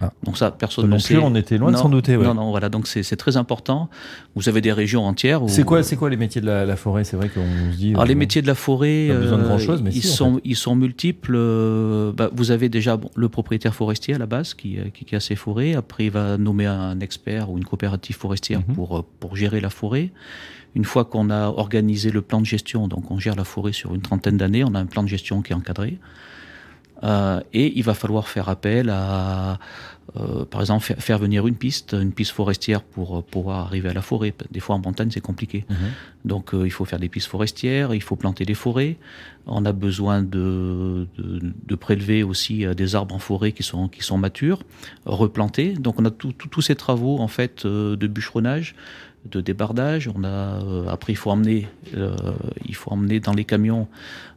[0.00, 0.12] Ah.
[0.22, 1.16] Donc ça, personne ne sait.
[1.16, 2.16] on était loin de s'en douter.
[2.16, 2.68] Non, non, voilà.
[2.68, 3.88] Donc c'est très important.
[4.34, 5.40] Vous avez des régions entières.
[5.48, 7.04] C'est quoi, c'est quoi les métiers de la, forêt?
[7.04, 7.90] C'est vrai qu'on se dit.
[7.90, 10.76] Alors les métiers de la forêt, besoin de grand chose, mais ils sont ils sont
[10.76, 11.34] multiples.
[11.36, 15.16] Euh, bah, vous avez déjà bon, le propriétaire forestier à la base qui, qui, qui,
[15.16, 15.74] a ses forêts.
[15.74, 18.74] Après, il va nommer un expert ou une coopérative forestière mhm.
[18.74, 20.10] pour pour gérer la forêt.
[20.74, 23.94] Une fois qu'on a organisé le plan de gestion, donc on gère la forêt sur
[23.94, 25.98] une trentaine d'années, on a un plan de gestion qui est encadré.
[27.04, 29.58] Euh, et il va falloir faire appel à,
[30.16, 34.02] euh, par exemple, faire, venir une piste, une piste forestière pour pouvoir arriver à la
[34.02, 34.34] forêt.
[34.50, 35.64] Des fois en montagne c'est compliqué.
[35.68, 35.76] Mhm.
[36.24, 38.96] Donc euh, il faut faire des pistes forestières, il faut planter des forêts.
[39.46, 44.18] On a besoin de, de, prélever aussi des arbres en forêt qui sont, qui sont
[44.18, 44.62] matures,
[45.06, 45.72] replanter.
[45.72, 48.74] Donc on a tous ces travaux en fait de bûcheronnage
[49.30, 50.10] de débardage.
[50.14, 52.14] On a euh, après il faut emmener euh,
[52.64, 53.88] il faut emmener dans les camions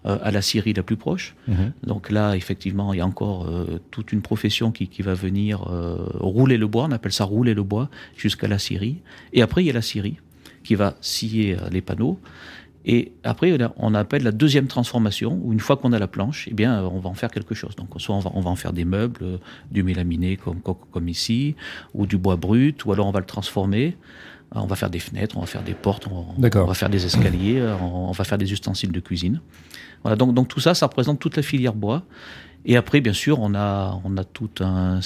[0.05, 1.35] euh, à la scierie la plus proche.
[1.47, 1.73] Mhm.
[1.83, 3.47] Donc là effectivement il y a encore
[3.91, 5.60] toute une profession qui, qui va venir
[6.19, 6.85] rouler le bois.
[6.85, 8.97] On appelle ça rouler le bois jusqu'à la scierie.
[9.33, 10.17] Et après il y a la scierie
[10.63, 12.19] qui va scier les panneaux.
[12.85, 16.53] Et après, on appelle la deuxième transformation, où une fois qu'on a la planche, eh
[16.53, 17.75] bien, on va en faire quelque chose.
[17.75, 21.55] Donc, soit on va, on va en faire des meubles, du mélaminé comme, comme ici,
[21.93, 23.97] ou du bois brut, ou alors on va le transformer.
[24.53, 27.65] On va faire des fenêtres, on va faire des portes, on, va faire des escaliers,
[27.81, 29.39] on, va faire des ustensiles de cuisine.
[30.03, 32.03] Voilà, donc, donc tout ça, ça représente toute la filière bois.
[32.65, 34.99] Et après, bien sûr, on a, on a toute un,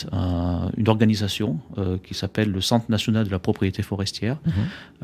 [0.78, 4.54] une organisation euh, qui s'appelle le Centre national de la propriété forestière, mhm.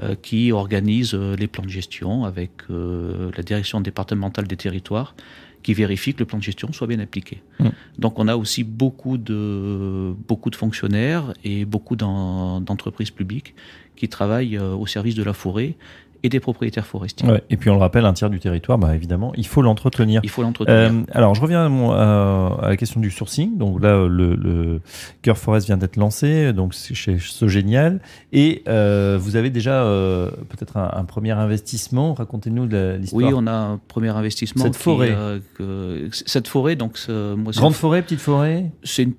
[0.03, 5.15] euh, qui organise euh, les plans de gestion avec la direction départementale des territoires,
[5.63, 7.41] qui vérifie que le plan de gestion soit bien appliqué.
[7.59, 7.71] Mhm.
[7.99, 13.55] Donc on a aussi beaucoup de, beaucoup de fonctionnaires et beaucoup d'entreprises publiques
[13.95, 15.75] qui travaillent au service de la forêt
[16.23, 17.27] et des propriétaires forestiers.
[17.49, 20.21] et puis on le rappelle, un tiers du territoire, bah, évidemment, il faut l'entretenir.
[20.23, 20.91] Il faut l'entretenir.
[20.91, 23.57] Euh, alors je reviens à, la question du sourcing.
[23.57, 24.81] Donc là, le, le
[25.21, 27.99] Cœur Forest vient d'être lancé, donc c'est chez génial
[28.31, 29.83] Et euh, vous avez déjà
[30.49, 32.13] peut-être un, premier investissement.
[32.13, 33.23] Racontez-nous l'histoire.
[33.23, 34.63] Oui, on a un premier investissement.
[34.63, 35.15] Cette forêt.
[36.11, 38.71] cette forêt, donc moi, grande forêt, petite forêt?
[38.83, 39.13] C'est une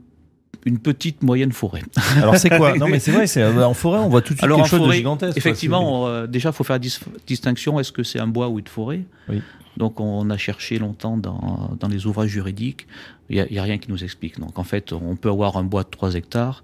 [0.65, 1.83] une petite moyenne forêt.
[2.17, 2.77] Alors c'est quoi?
[2.77, 4.87] Non mais c'est vrai, c'est euh, en forêt on voit tout de suite quelque chose
[4.87, 5.37] de gigantesque.
[5.37, 8.69] Effectivement, euh, déjà il faut faire la distinction est-ce que c'est un bois ou une
[8.69, 9.03] forêt?
[9.29, 9.43] Oui.
[9.77, 12.87] Donc on a cherché longtemps dans, dans les ouvrages juridiques,
[13.31, 14.39] il n'y a, a, rien qui nous explique.
[14.39, 16.63] Donc en fait, on peut avoir un bois de 3 hectares.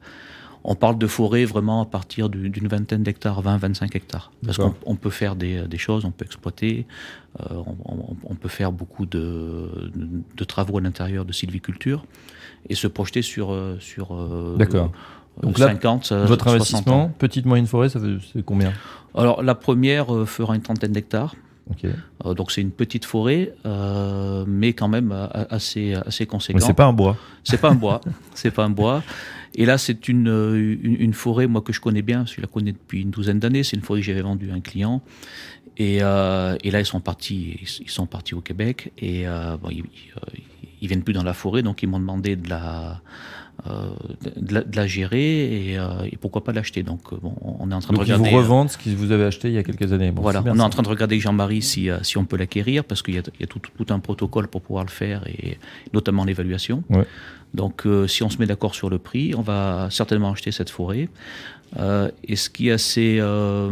[0.70, 4.31] On parle de forêt vraiment à partir d'une vingtaine d'hectares, 20-25 hectares.
[4.44, 6.87] Parce qu'on peut faire des, des, choses, on peut exploiter,
[7.40, 7.54] euh,
[7.87, 9.90] on, on, peut faire beaucoup de,
[10.37, 12.04] de travaux à l'intérieur de sylviculture
[12.68, 14.92] et se projeter sur, euh, sur euh, D'accord.
[15.42, 18.74] Donc 50, là, votre investissement, petite moyenne forêt, ça fait combien?
[19.14, 21.35] Alors la première fera une trentaine d'hectares.
[22.26, 23.54] donc c'est une petite forêt,
[24.46, 26.61] mais quand même assez assez conséquente.
[26.61, 27.16] c'est pas un bois.
[27.42, 28.02] C'est pas un bois.
[28.35, 29.02] c'est pas un bois.
[29.59, 33.03] Et là, c'est une, une, forêt, moi que je connais bien, je la connais depuis
[33.03, 33.64] une douzaine d'années.
[33.64, 35.03] C'est une forêt que j'avais vendue à un client.
[35.77, 38.92] Et, et, là, ils sont partis, ils sont partis au Québec.
[38.99, 39.25] Et
[39.61, 39.83] bon, ils,
[40.81, 43.01] ils viennent plus dans la forêt, donc ils m'ont demandé de la,
[43.66, 43.90] euh,
[44.37, 46.83] de, la, gérer et, euh, et, pourquoi pas l'acheter.
[46.83, 48.29] Donc euh, bon, on est en train de regarder.
[48.29, 50.12] Ils vous revendent ce que vous avez acheté il y a quelques années.
[50.14, 53.03] voilà, on est en train de regarder avec Jean-Marie si, si on peut l'acquérir parce
[53.03, 55.59] qu'il y a, il y a tout, tout, un protocole pour pouvoir le faire et
[55.92, 56.85] notamment l'évaluation.
[56.90, 57.05] Ouais.
[57.55, 61.09] Donc si on se met d'accord sur le prix, on va certainement acheter cette forêt.
[61.77, 63.71] Euh, et ce qui est assez, euh,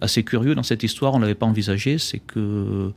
[0.00, 2.92] assez curieux dans cette histoire, on ne l'avait pas envisagé, c'est que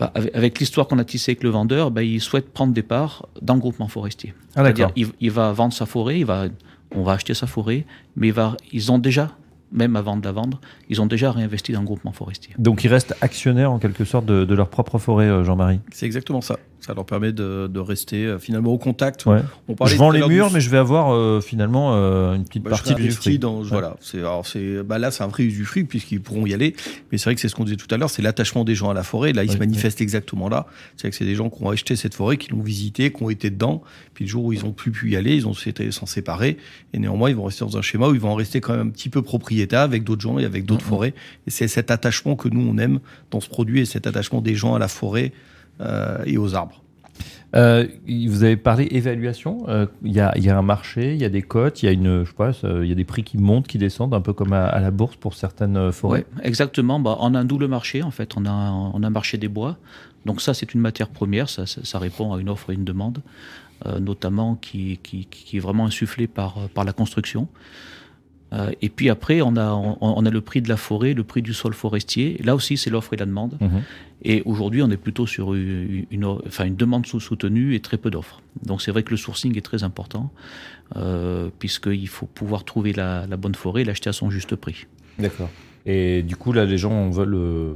[0.00, 3.54] avec, l'histoire qu'on a tissée avec le vendeur, bah, il souhaite prendre des parts dans
[3.54, 4.34] le groupement forestier.
[4.54, 6.46] Ah, C'est-à-dire il, il va vendre sa forêt, il va,
[6.94, 7.84] on va acheter sa forêt,
[8.16, 9.32] mais il va, ils ont déjà
[9.72, 12.54] même avant de la vendre, ils ont déjà réinvesti dans le groupement forestier.
[12.58, 15.80] Donc ils restent actionnaires en quelque sorte de, de leur propre forêt, euh, Jean-Marie?
[15.90, 16.58] C'est exactement ça.
[16.86, 19.26] Ça leur permet de, de rester euh, finalement au contact.
[19.26, 19.40] Ouais.
[19.66, 22.44] On parlait Je vends les murs, du- mais je vais avoir euh, finalement euh, une
[22.44, 23.38] petite Bah, partie du fruit.
[23.40, 23.66] Dans, Ouais.
[23.68, 26.76] Voilà, c'est alors c'est bah là c'est un vrai usufruit puisqu'ils pourront y aller.
[27.10, 28.88] Mais c'est vrai que c'est ce qu'on disait tout à l'heure, c'est l'attachement des gens
[28.90, 29.32] à la forêt.
[29.32, 30.66] Là, il Oui, se manifeste exactement là.
[30.96, 33.30] C'est que c'est des gens qui ont acheté cette forêt, qui l'ont visitée, qui ont
[33.30, 33.82] été dedans.
[34.14, 36.56] Puis le jour où ils ont plus pu y aller, ils ont été s'en séparer.
[36.94, 38.86] Et néanmoins, ils vont rester dans un schéma où ils vont en rester quand même
[38.86, 41.14] un petit peu propriétaires avec d'autres gens et avec d'autres forêts.
[41.48, 43.00] Et c'est cet attachement que nous on aime
[43.32, 45.32] dans ce produit et cet attachement des gens à la forêt
[46.24, 46.82] et aux arbres.
[47.54, 47.86] Euh,
[48.28, 49.64] vous avez parlé évaluation.
[49.68, 51.86] Euh, Il y, a, il y a un marché, il y a des cotes, il
[51.86, 54.32] y a une, je il y a des prix qui montent, qui descendent, un peu
[54.32, 56.26] comme à, à la bourse pour certaines euh, forêts.
[56.36, 57.00] Ouais, exactement.
[57.00, 58.36] Bah, on a un double marché, en fait.
[58.36, 59.78] On a, on a un marché des bois.
[60.26, 61.48] Donc ça, c'est une matière première.
[61.48, 63.20] Ça, ça, ça répond à une offre et une demande,
[63.86, 67.48] euh, notamment qui, qui, qui est vraiment insufflée par, par la construction.
[68.56, 71.24] Euh, et puis après, on a, on, on a le prix de la forêt, le
[71.24, 72.40] prix du sol forestier.
[72.42, 73.56] Là aussi, c'est l'offre et la demande.
[73.60, 73.82] Mhm.
[74.22, 78.10] Et aujourd'hui, on est plutôt sur une, une, enfin, une demande soutenue et très peu
[78.10, 78.40] d'offres.
[78.64, 80.32] Donc c'est vrai que le sourcing est très important,
[80.96, 84.86] euh, puisqu'il faut pouvoir trouver la, la bonne forêt et l'acheter à son juste prix.
[85.18, 85.50] D'accord.
[85.86, 87.74] Et du coup, là, les gens veulent euh,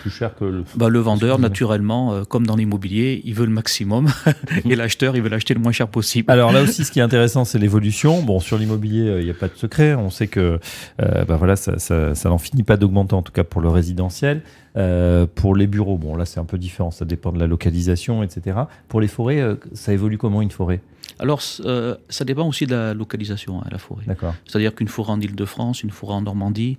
[0.00, 0.64] plus cher que le.
[0.76, 4.08] Bah, le vendeur, naturellement, euh, comme dans l'immobilier, il veut le maximum.
[4.64, 6.30] et l'acheteur, il veut l'acheter le moins cher possible.
[6.30, 8.22] Alors là aussi, ce qui est intéressant, c'est l'évolution.
[8.22, 9.94] Bon, sur l'immobilier, euh, il n'y a pas de secret.
[9.94, 10.58] On sait que
[11.02, 13.68] euh, bah voilà, ça, ça, ça n'en finit pas d'augmenter, en tout cas pour le
[13.68, 14.42] résidentiel.
[14.76, 16.90] Euh, pour les bureaux, bon, là, c'est un peu différent.
[16.90, 18.56] Ça dépend de la localisation, etc.
[18.88, 20.80] Pour les forêts, euh, ça évolue comment une forêt?
[21.18, 24.04] Alors, euh, ça dépend aussi de la localisation, hein, la forêt.
[24.06, 24.34] D'accord.
[24.46, 26.78] C'est-à-dire qu'une forêt en Ile-de-France, une forêt en Normandie,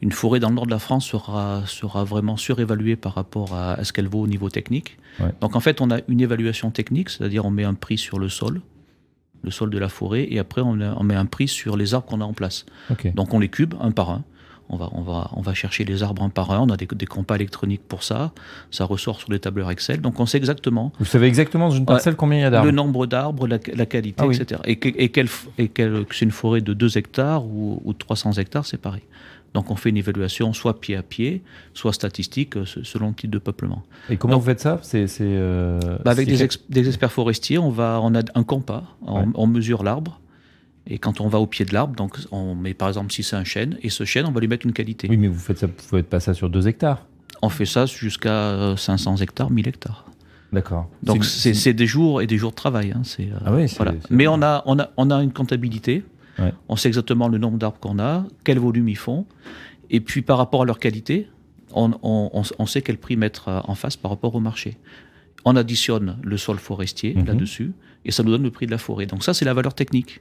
[0.00, 3.72] une forêt dans le nord de la France sera, sera vraiment surévaluée par rapport à,
[3.74, 4.98] à ce qu'elle vaut au niveau technique.
[5.20, 5.32] Ouais.
[5.40, 8.28] Donc en fait, on a une évaluation technique, c'est-à-dire on met un prix sur le
[8.28, 8.60] sol,
[9.42, 11.92] le sol de la forêt, et après on, a- on met un prix sur les
[11.94, 12.64] arbres qu'on a en place.
[13.14, 14.24] Donc on les cube un par un.
[14.70, 16.86] On va, on, va, on va chercher les arbres un par un, on a des,
[16.86, 18.32] des compas électroniques pour ça,
[18.70, 21.84] ça ressort sur les tableurs Excel, donc on sait exactement Vous savez exactement dans une
[21.84, 24.36] parcelle combien il y a d'arbres le nombre d'arbres, la, la qualité, Ah oui.
[24.40, 24.62] etc.
[24.64, 27.82] Et, que, et, quelle f- et quelle- que c'est une forêt de 2 hectares ou,
[27.84, 29.02] ou 300 hectares, c'est pareil.
[29.52, 31.42] Donc on fait une évaluation soit pied à pied,
[31.74, 33.82] soit statistique, se- selon le type de peuplement.
[34.08, 34.80] Et comment Donc- vous faites ça?
[34.82, 38.84] C'est euh, Bah, avec des, ex- des experts forestiers, on, va, on a un compas,
[39.06, 40.20] on mesure l'arbre.
[40.86, 43.36] Et quand on va au pied de l'arbre, donc on met par exemple si c'est
[43.36, 45.06] un chêne, et ce chêne, on va lui mettre une qualité.
[45.08, 47.06] Oui, mais vous faites ça, vous faites pas ça sur deux hectares.
[47.42, 50.04] On fait ça jusqu'à euh, 500 hectares, 1000 hectares.
[50.52, 50.88] D'accord.
[51.02, 52.92] Donc C'est- des jours et des jours de travail.
[52.92, 53.94] hein, c'est, euh, Ah oui, voilà.
[54.10, 56.04] Mais on a, on, a, on a une comptabilité.
[56.38, 56.52] Ouais.
[56.68, 59.26] On sait exactement le nombre d'arbres qu'on a, quel volume ils font.
[59.90, 61.28] Et puis par rapport à leur qualité,
[61.72, 64.76] on, on- on- on sait quel prix mettre euh, en face par rapport au marché.
[65.44, 67.26] On additionne le sol forestier Mhm.
[67.26, 67.72] là-dessus
[68.04, 69.06] et ça nous donne le prix de la forêt.
[69.06, 70.20] Donc ça, c'est la valeur technique.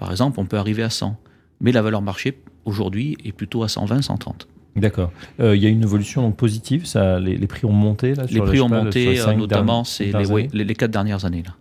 [0.00, 1.14] Par exemple, on peut arriver à 100.
[1.60, 4.48] Mais la valeur marché, aujourd'hui, est plutôt à 120, 130.
[4.76, 5.12] D'accord.
[5.40, 6.86] Euh, Il y a une évolution donc positive.
[6.86, 8.22] Ça, les, les prix ont monté là.
[8.22, 11.42] Les sur prix ont pas, monté, euh, notamment, c'est ouais, les, les quatre dernières années.
[11.46, 11.54] Là.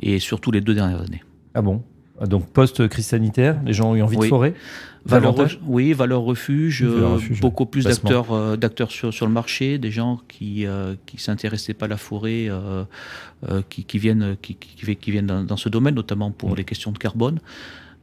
[0.00, 1.22] Et surtout les deux dernières années.
[1.52, 1.82] Ah bon?
[2.20, 4.54] Ah, Donc post-crise sanitaire, les gens ont eu envie de forêt.
[5.06, 5.34] Valeur,
[5.66, 9.76] oui, valeur refuge, valeur euh, refuge, beaucoup plus d'acteurs euh, d'acteurs sur, sur le marché,
[9.76, 12.84] des gens qui euh, qui s'intéressaient pas à la forêt, euh,
[13.68, 16.56] qui, qui viennent qui, qui, qui viennent dans, dans ce domaine, notamment pour Mm.
[16.56, 17.38] les questions de carbone.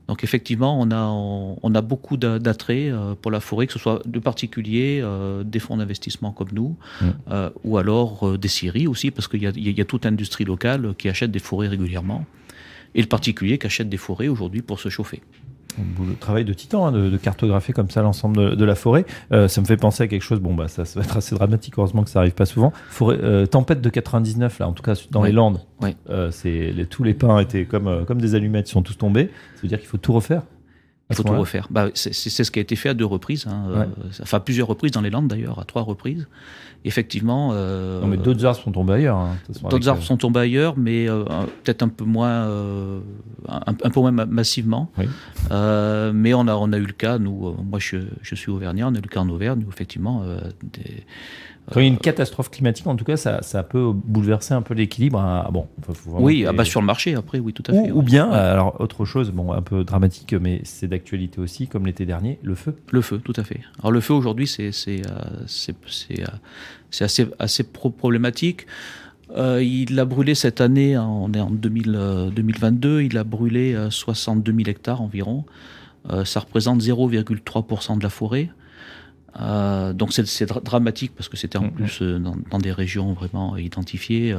[0.07, 3.73] Donc effectivement, on a on, on a beaucoup d'a- d'attrait euh, pour la forêt, que
[3.73, 7.05] ce soit de particuliers, euh, des fonds d'investissement comme nous, Mm.
[7.31, 9.77] euh, ou alors euh, des scieries aussi, parce qu'il y a, il y a- il
[9.77, 12.25] y a toute l'industrie locale qui achète des forêts régulièrement,
[12.95, 15.21] et le particulier qui achète des forêts aujourd'hui pour se chauffer.
[15.77, 19.05] Le travail de titan, hein, de, de cartographier comme ça l'ensemble de, de la forêt.
[19.31, 20.41] Euh, ça me fait penser à quelque chose.
[20.41, 21.75] Bon, bah, ça, ça va être assez dramatique.
[21.77, 22.73] Heureusement que ça arrive pas souvent.
[22.89, 25.61] Forêt, euh, tempête de 99, là, en tout cas dans les Landes.
[26.09, 29.29] Euh, c'est les- tous les pins étaient comme comme des allumettes, ils sont tous tombés.
[29.55, 30.41] Ça veut dire qu'il faut tout refaire.
[31.11, 31.67] Il faut tout refaire.
[31.69, 33.45] Bah, c'est c'est- c'est ce qui a été fait à deux reprises.
[33.47, 33.63] Hein.
[33.69, 33.77] Ouais.
[33.79, 36.27] Euh, enfin, à plusieurs reprises dans les Landes d'ailleurs, à trois reprises.
[36.83, 37.51] Effectivement.
[37.53, 39.17] euh, Non, mais d'autres arbres sont tombés ailleurs.
[39.17, 39.35] hein,
[39.69, 41.25] d'autres arbres euh, sont tombés ailleurs, mais euh,
[41.63, 42.99] peut-être un peu moins, euh,
[43.47, 44.89] un, un peu moins ma- massivement.
[44.97, 45.05] Oui.
[45.51, 48.49] Euh, mais on a, on a eu le cas, nous, euh, moi je, je suis
[48.49, 51.03] auvergnat, on a eu le cas en Auvergne où effectivement, euh, des,
[51.71, 54.61] Quand il y a une catastrophe climatique, en tout cas, ça, ça peut bouleverser un
[54.61, 55.21] peu l'équilibre.
[55.53, 55.67] Bon,
[56.07, 57.79] oui, ah bah, sur le marché après, oui, tout à fait.
[57.79, 57.91] ou, ouais.
[57.91, 62.05] ou bien, alors autre chose, bon, un peu dramatique, mais c'est d'actualité aussi, comme l'été
[62.05, 62.75] dernier, le feu.
[62.91, 63.61] Le feu, tout à fait.
[63.79, 65.01] Alors le feu aujourd'hui, c'est euh,
[66.19, 66.25] euh,
[66.99, 68.65] assez assez pro- problématique.
[69.37, 73.23] Euh, il a brûlé cette année, hein, on est en 2000, euh, 2022, il a
[73.23, 75.45] brûlé euh, 62 000 hectares environ.
[76.09, 78.49] Euh, ça représente 0,3% de la forêt.
[79.39, 81.71] Euh, donc c'est dramatique parce que c'était en mm-hmm.
[81.71, 84.35] plus dans, des régions vraiment identifiées,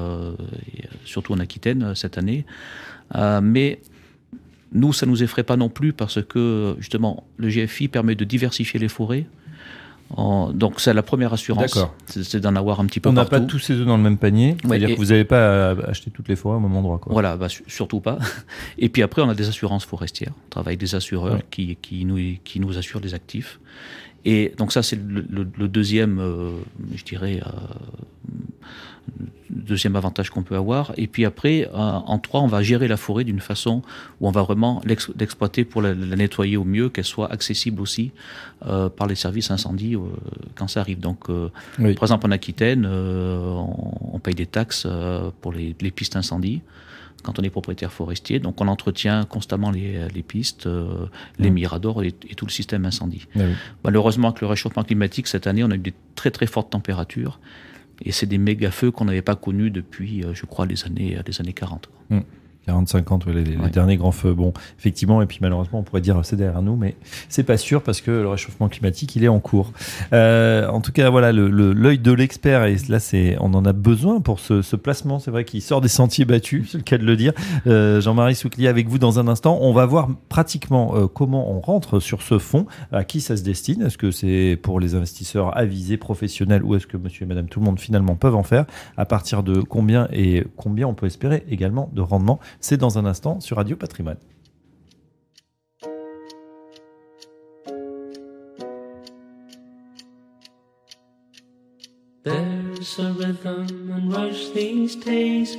[1.05, 2.45] surtout en Aquitaine cette année.
[3.43, 3.81] mais
[4.75, 8.81] nous, ça nous effraie pas non plus parce que justement le GFI permet de diversifier
[8.81, 9.27] les forêts
[10.17, 13.59] donc c'est la première assurance, c'est d'en avoir un petit peu On n'a pas tous
[13.59, 16.57] ces œufs dans le même panier, c'est-à-dire que vous n'avez pas acheté toutes les forêts
[16.57, 16.99] au même endroit.
[16.99, 17.13] Quoi.
[17.13, 18.19] Voilà, bah, surtout pas.
[18.79, 20.33] Et puis après, on a des assurances forestières.
[20.47, 23.59] On travaille avec des assureurs qui, qui, nous, qui nous assurent des actifs.
[24.25, 26.53] Et donc ça, c'est le, deuxième, euh,
[26.95, 29.11] je dirais, euh,
[29.51, 30.93] deuxième avantage qu'on peut avoir.
[30.97, 33.83] Et puis après, euh, en trois, on va gérer la forêt d'une façon
[34.21, 38.13] où on va vraiment l'exploiter pour la, nettoyer au mieux, qu'elle soit accessible aussi
[38.61, 39.97] par les services incendies
[40.55, 41.01] quand ça arrive.
[41.01, 44.87] Donc, par exemple, en Aquitaine, on, paye des taxes
[45.41, 46.63] pour les, les pistes incendies
[47.23, 48.39] quand on est propriétaire forestier.
[48.39, 51.07] Donc on entretient constamment les, pistes, euh,
[51.39, 51.55] les mmh.
[51.55, 53.27] miradors et, tout le système incendie.
[53.85, 57.41] Malheureusement, avec le réchauffement climatique, cette année, on a eu des très très fortes températures.
[58.05, 61.19] Et c'est des méga feux qu'on n'avait pas connus depuis, euh, je crois, les années,
[61.27, 61.89] les années 40.
[62.69, 64.35] 40-50, les, les derniers grands feux.
[64.35, 66.97] Bon, effectivement, et puis malheureusement, on pourrait dire c'est derrière nous, mais
[67.29, 69.73] c'est pas sûr parce que le réchauffement climatique, il est en cours.
[70.13, 73.73] Euh, en tout cas, voilà, l'œil le, de l'expert, et là, c'est, on en a
[73.73, 75.19] besoin pour ce, ce placement.
[75.19, 77.33] C'est vrai qu'il sort des sentiers battus, c'est le cas de le dire.
[77.67, 79.59] Euh, Jean-Marie Souclier avec vous dans un instant.
[79.61, 83.43] On va voir pratiquement euh, comment on rentre sur ce fonds, à qui ça se
[83.43, 83.83] destine.
[83.83, 87.61] Est-ce que c'est pour les investisseurs avisés, professionnels, ou est-ce que monsieur et madame tout
[87.61, 88.67] le monde finalement peuvent en faire?
[88.97, 92.41] À partir de combien et combien on peut espérer également de rendement?
[92.61, 94.19] C'est dans un instant sur Radio Patrimoine.
[102.25, 105.57] There's a rhythm and rush these days.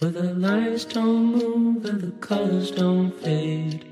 [0.00, 3.84] Where the lines don't move and the colors don't fade.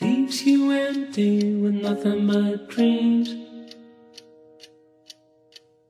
[0.00, 3.34] Leaves you empty with nothing but dreams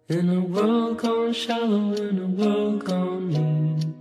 [0.09, 3.95] In a world gone shallow, in a world gone mean.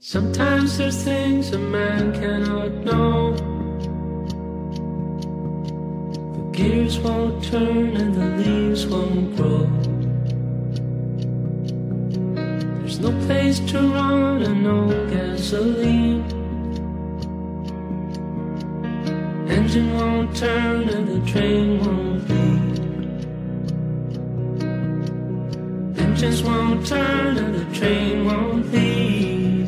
[0.00, 3.34] Sometimes there's things a man cannot know.
[6.36, 9.68] The gears won't turn and the leaves won't grow.
[12.80, 16.24] There's no place to run and no gasoline.
[19.50, 22.71] Engine won't turn and the train won't leave.
[26.22, 29.61] Engines won't turn and the train won't leave.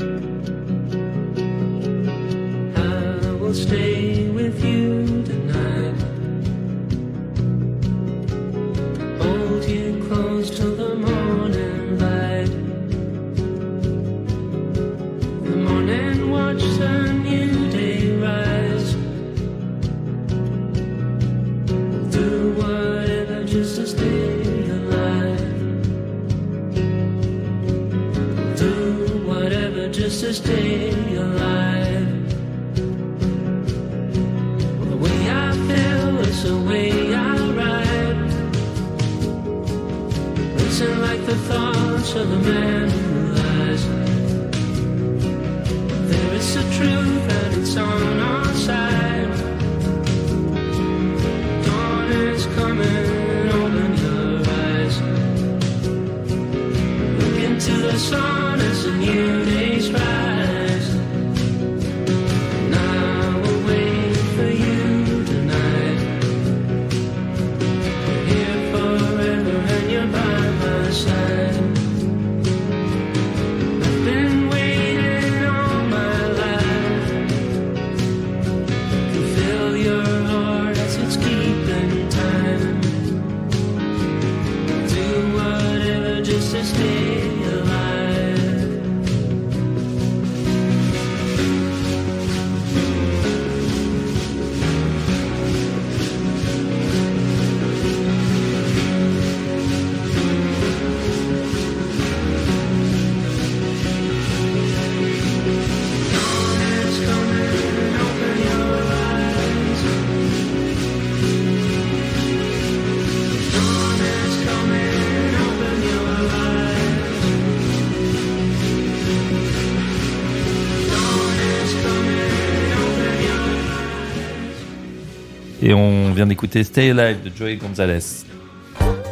[125.74, 128.22] Et on vient d'écouter Stay Alive de Joey Gonzalez.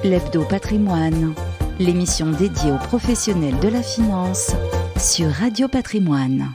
[0.04, 1.34] L'hebdo patrimoine.
[1.80, 4.54] l'émission dédiée aux professionnels de la finance
[4.96, 6.52] sur Radio Patrimoine.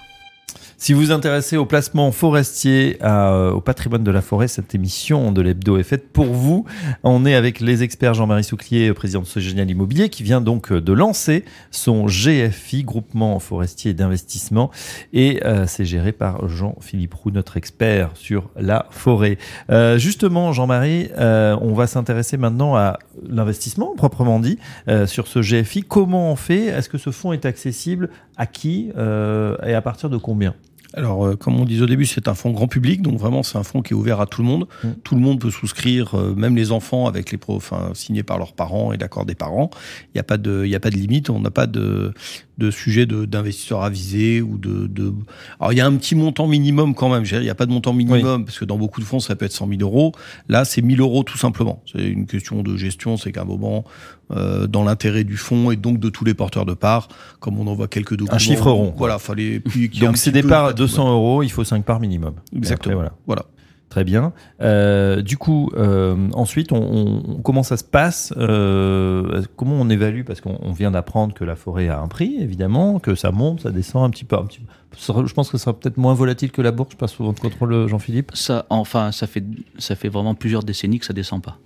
[0.80, 5.32] Si vous vous intéressez au placement forestier, euh, au patrimoine de la forêt, cette émission
[5.32, 6.65] de l'hebdo est faite pour vous.
[7.01, 10.71] On est avec les experts Jean-Marie Souclier, président de ce génial immobilier, qui vient donc
[10.71, 14.69] euh, de lancer son GFI, groupement forestier d'investissement,
[15.13, 19.39] et euh, c'est géré par Jean-Philippe Roux, notre expert sur la forêt.
[19.97, 24.59] Justement, Jean-Marie, on va s'intéresser maintenant à l'investissement proprement dit
[25.05, 25.84] sur ce GFI.
[25.84, 26.65] Comment on fait?
[26.65, 30.53] Est-ce que ce fonds est accessible à qui et à partir de combien?
[30.93, 33.57] Alors, euh, comme on disait au début, c'est un fonds grand public, donc vraiment c'est
[33.57, 34.67] un fonds qui est ouvert à tout le monde.
[34.83, 34.89] Mm.
[35.03, 38.38] Tout le monde peut souscrire, euh, même les enfants avec les pro, enfin, signés par
[38.38, 39.69] leurs parents et l'accord des parents.
[40.05, 41.29] Il n'y a pas de, il y a pas de limite.
[41.29, 42.13] On n'a pas de,
[42.57, 45.13] de sujet de- d'investisseurs avisés ou de, de.
[45.59, 47.23] Alors il y a un petit montant minimum quand même.
[47.31, 49.45] Il n'y a pas de montant minimum parce que dans beaucoup de fonds ça peut
[49.45, 50.11] être 100 000 euros.
[50.49, 51.83] Là, c'est 1000 euros tout simplement.
[51.91, 53.15] C'est une question de gestion.
[53.17, 53.85] C'est qu'à un moment,
[54.31, 57.67] euh, dans l'intérêt du fonds et donc de tous les porteurs de parts, comme on
[57.67, 58.39] en voit quelques documents.
[58.39, 58.93] chiffre rond.
[58.97, 59.59] Voilà, fallait.
[59.59, 62.33] Puis un Donc c'est des parts à de- 200 euros, il faut 5 parts minimum.
[62.55, 62.95] Exactement.
[63.01, 63.13] après, voilà.
[63.27, 63.45] Voilà.
[63.89, 64.33] Très bien.
[64.61, 70.23] Euh, du coup, euh, ensuite, on, on- comment ça se passe euh, Comment on évalue
[70.25, 73.61] Parce qu'on on vient d'apprendre que la forêt a un prix, évidemment, que ça monte,
[73.61, 74.35] ça descend un petit peu.
[74.35, 74.67] Un petit peu.
[74.99, 76.89] Je pense que ça sera peut-être moins volatile que la bourse.
[76.91, 78.31] Je passe souvent de contrôle, Jean-Philippe.
[78.33, 79.43] Ça, enfin, ça fait,
[79.77, 81.57] ça fait vraiment plusieurs décennies que ça descend pas.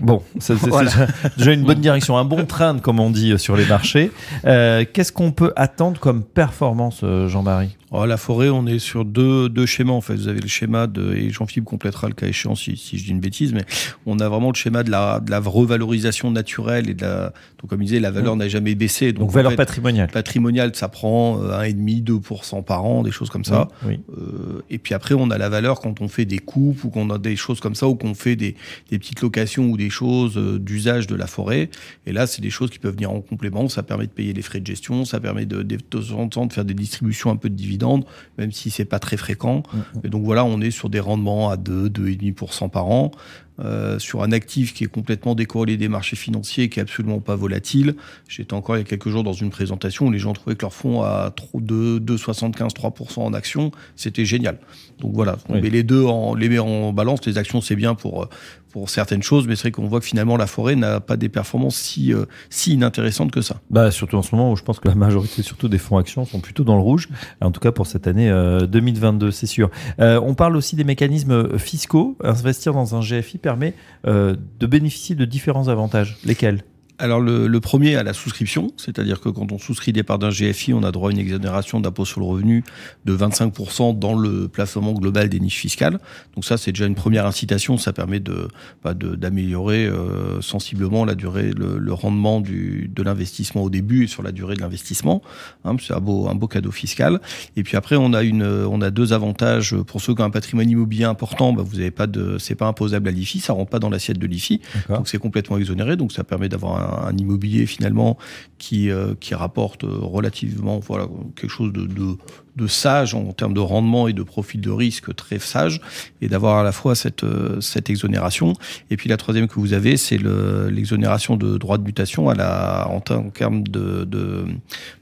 [0.00, 0.90] Bon, c'est Voilà.
[1.38, 4.10] déjà, une bonne direction, un bon train, comme on dit sur les marchés.
[4.44, 7.76] Euh, Qu'est-ce qu'on peut attendre comme performance, euh, Jean-Marie?
[7.96, 10.14] Oh, la forêt, on est sur deux, deux schémas en fait.
[10.16, 13.10] Vous avez le schéma de et Jean-Philippe complétera le cas échéant si, si je dis
[13.12, 13.64] une bêtise, mais
[14.04, 17.70] on a vraiment le schéma de la, de la revalorisation naturelle et de la donc
[17.70, 19.12] comme il disait la valeur n'a jamais baissé.
[19.12, 20.08] Donc, en valeur fait, patrimoniale.
[20.10, 23.68] patrimoniale, ça prend euh, 1,5 2% par an, des choses comme ça.
[23.86, 24.00] Oui.
[24.18, 27.08] Euh, et puis après, on a la valeur quand on fait des coupes ou qu'on
[27.10, 28.56] a des choses comme ça ou qu'on fait des,
[28.90, 31.70] des petites locations ou des choses euh, d'usage de la forêt.
[32.04, 33.68] Et là, c'est des choses qui peuvent venir en complément.
[33.68, 36.28] Ça permet de payer les frais de gestion, ça permet de, de, de temps en
[36.28, 38.04] temps de faire des distributions un peu de dividendes,
[38.38, 39.62] même si c'est pas très fréquent.
[40.02, 43.12] Et donc voilà, on est sur des rendements à 2, 2,5% par an.
[43.60, 47.36] Euh, sur un actif qui est complètement décorrélé des marchés financiers, qui est absolument pas
[47.36, 47.94] volatile.
[48.28, 50.62] J'étais encore il y a quelques jours dans une présentation où les gens trouvaient que
[50.62, 54.58] leur fonds à 2,75-3% en actions, c'était génial.
[55.00, 55.60] Donc voilà, on Oui.
[55.62, 57.24] met les deux, en, les met en balance.
[57.26, 58.28] Les actions, c'est bien pour, euh,
[58.74, 61.28] pour certaines choses, mais c'est vrai qu'on voit que finalement la forêt n'a pas des
[61.28, 63.60] performances si, euh, si inintéressantes que ça.
[63.70, 66.24] Bah, surtout en ce moment où je pense que la majorité, surtout des fonds actions,
[66.24, 67.08] sont plutôt dans le rouge.
[67.40, 69.70] En tout cas pour cette année euh, 2022, c'est sûr.
[70.00, 72.16] Euh, on parle aussi des mécanismes fiscaux.
[72.24, 73.74] Investir dans un GFI permet
[74.08, 76.18] euh, de bénéficier de différents avantages.
[76.24, 76.64] Lesquels?
[76.98, 80.28] Alors le, le premier à la souscription, c'est-à-dire que quand on souscrit des parts d'un
[80.28, 82.62] GFI, on a droit à une exonération d'impôt sur le revenu
[83.04, 85.98] de 25% dans le plafonnement global des niches fiscales.
[86.34, 87.78] Donc ça, c'est déjà une première incitation.
[87.78, 88.48] Ça permet de
[88.84, 94.06] bah, d'améliorer euh, sensiblement la durée, le, le rendement du, de l'investissement au début et
[94.06, 95.20] sur la durée de l'investissement.
[95.64, 97.20] Hein, c'est un beau un beau cadeau fiscal.
[97.56, 100.30] Et puis après, on a une on a deux avantages pour ceux qui ont un
[100.30, 101.52] patrimoine immobilier important.
[101.52, 104.18] Bah, vous avez pas de c'est pas imposable à l'IFI, ça rentre pas dans l'assiette
[104.18, 104.60] de l'IFI.
[104.88, 108.16] Donc c'est complètement exonéré, donc ça permet d'avoir un, un immobilier finalement
[108.58, 111.06] qui, euh, qui rapporte euh, relativement voilà,
[111.36, 112.16] quelque chose de, de,
[112.56, 115.80] de sage en termes de rendement et de profil de risque très sage,
[116.22, 118.54] et d'avoir à la fois cette, euh, cette exonération.
[118.90, 122.34] Et puis la troisième que vous avez, c'est le- l'exonération de droits de mutation à
[122.34, 124.44] la, en, ter- en termes de, de,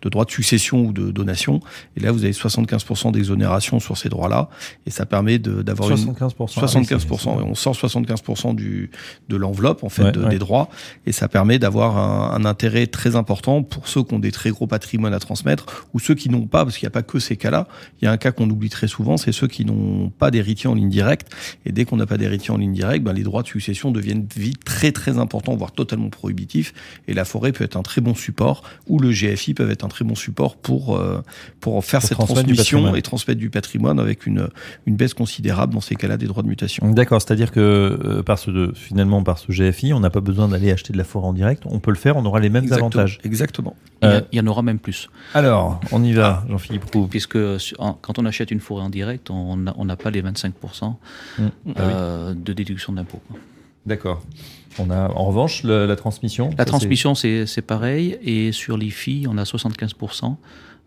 [0.02, 1.60] de droits de succession ou de donation.
[1.96, 4.48] Et là, vous avez 75% d'exonération sur ces droits-là,
[4.86, 5.96] et ça permet d'avoir une...
[5.96, 6.52] 75%.
[6.56, 7.28] Ah oui, 75%.
[7.44, 8.90] on sort 75% du,
[9.28, 10.30] de l'enveloppe, en fait, Ouais, de- ouais.
[10.30, 10.68] des droits.
[11.06, 14.50] Et ça permet d'avoir un, un intérêt très important pour ceux qui ont des très
[14.50, 17.18] gros patrimoines à transmettre ou ceux qui n'ont pas, parce qu'il n'y a pas que
[17.18, 17.66] ces cas-là.
[18.00, 20.68] Il y a un cas qu'on oublie très souvent, c'est ceux qui n'ont pas d'héritier
[20.68, 21.28] en ligne directe.
[21.66, 24.26] Et dès qu'on n'a pas d'héritier en ligne directe, ben, les droits de succession deviennent
[24.36, 26.74] vite très, très importants, voire totalement prohibitifs.
[27.08, 29.88] Et la forêt peut être un très bon support, ou le GFI peut être un
[29.88, 31.22] très bon support pour, euh,
[31.60, 34.48] pour faire Pour cette transmission et transmettre du patrimoine avec une,
[34.86, 36.90] une baisse considérable dans ces cas-là des droits de mutation.
[36.90, 40.70] D'accord, c'est-à-dire que euh, par ce, finalement par ce GFI, on n'a pas besoin d'aller
[40.70, 41.61] acheter de la forêt en direct.
[41.66, 42.88] On peut le faire, on aura les mêmes Exactement.
[42.88, 43.18] avantages.
[43.24, 43.76] Exactement.
[44.02, 45.08] Il y a- Euh, il y en aura même plus.
[45.34, 47.06] Alors, on y va, Jean-Philippe Roux.
[47.06, 47.38] Puisque
[47.78, 50.98] en- quand on achète une forêt en direct, on n'a pas les 25%
[51.38, 51.44] Mmh.
[51.78, 53.20] euh, de déduction d'impôt.
[53.86, 54.22] D'accord.
[54.78, 56.50] On a en revanche le- la transmission.
[56.50, 58.18] La Ça, transmission, c'est c'est pareil.
[58.22, 60.38] Et sur l'IFI, on a 75%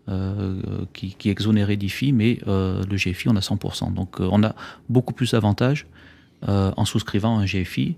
[0.08, 0.60] euh,
[0.92, 3.90] qui, qui est exonéré d'IFI, mais euh, le GFI, on a 100%.
[3.92, 4.54] Donc euh, on a
[4.88, 5.86] beaucoup plus d'avantages
[6.48, 7.96] euh, en souscrivant un GFI.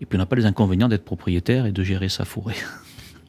[0.00, 2.54] Et puis on n'a pas les inconvénients d'être propriétaire et de gérer sa forêt.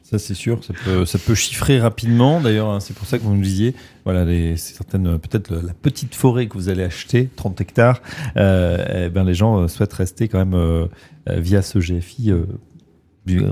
[0.02, 2.40] Ça c'est sûr, ça peut, chiffrer rapidement.
[2.40, 6.48] D'ailleurs, hein, c'est pour ça que vous nous disiez, voilà, certaines, peut-être la petite forêt
[6.48, 8.02] que vous allez acheter, 30 hectares,
[8.36, 10.88] euh, eh ben les gens euh, souhaitent rester quand même
[11.28, 12.32] via ce GFI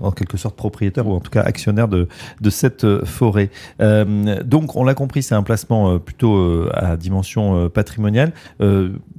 [0.02, 2.09] en quelque sorte propriétaire ou en tout cas actionnaire de,
[2.50, 3.50] cette forêt.
[3.78, 8.32] Donc on l'a compris, c'est un placement plutôt à dimension patrimoniale.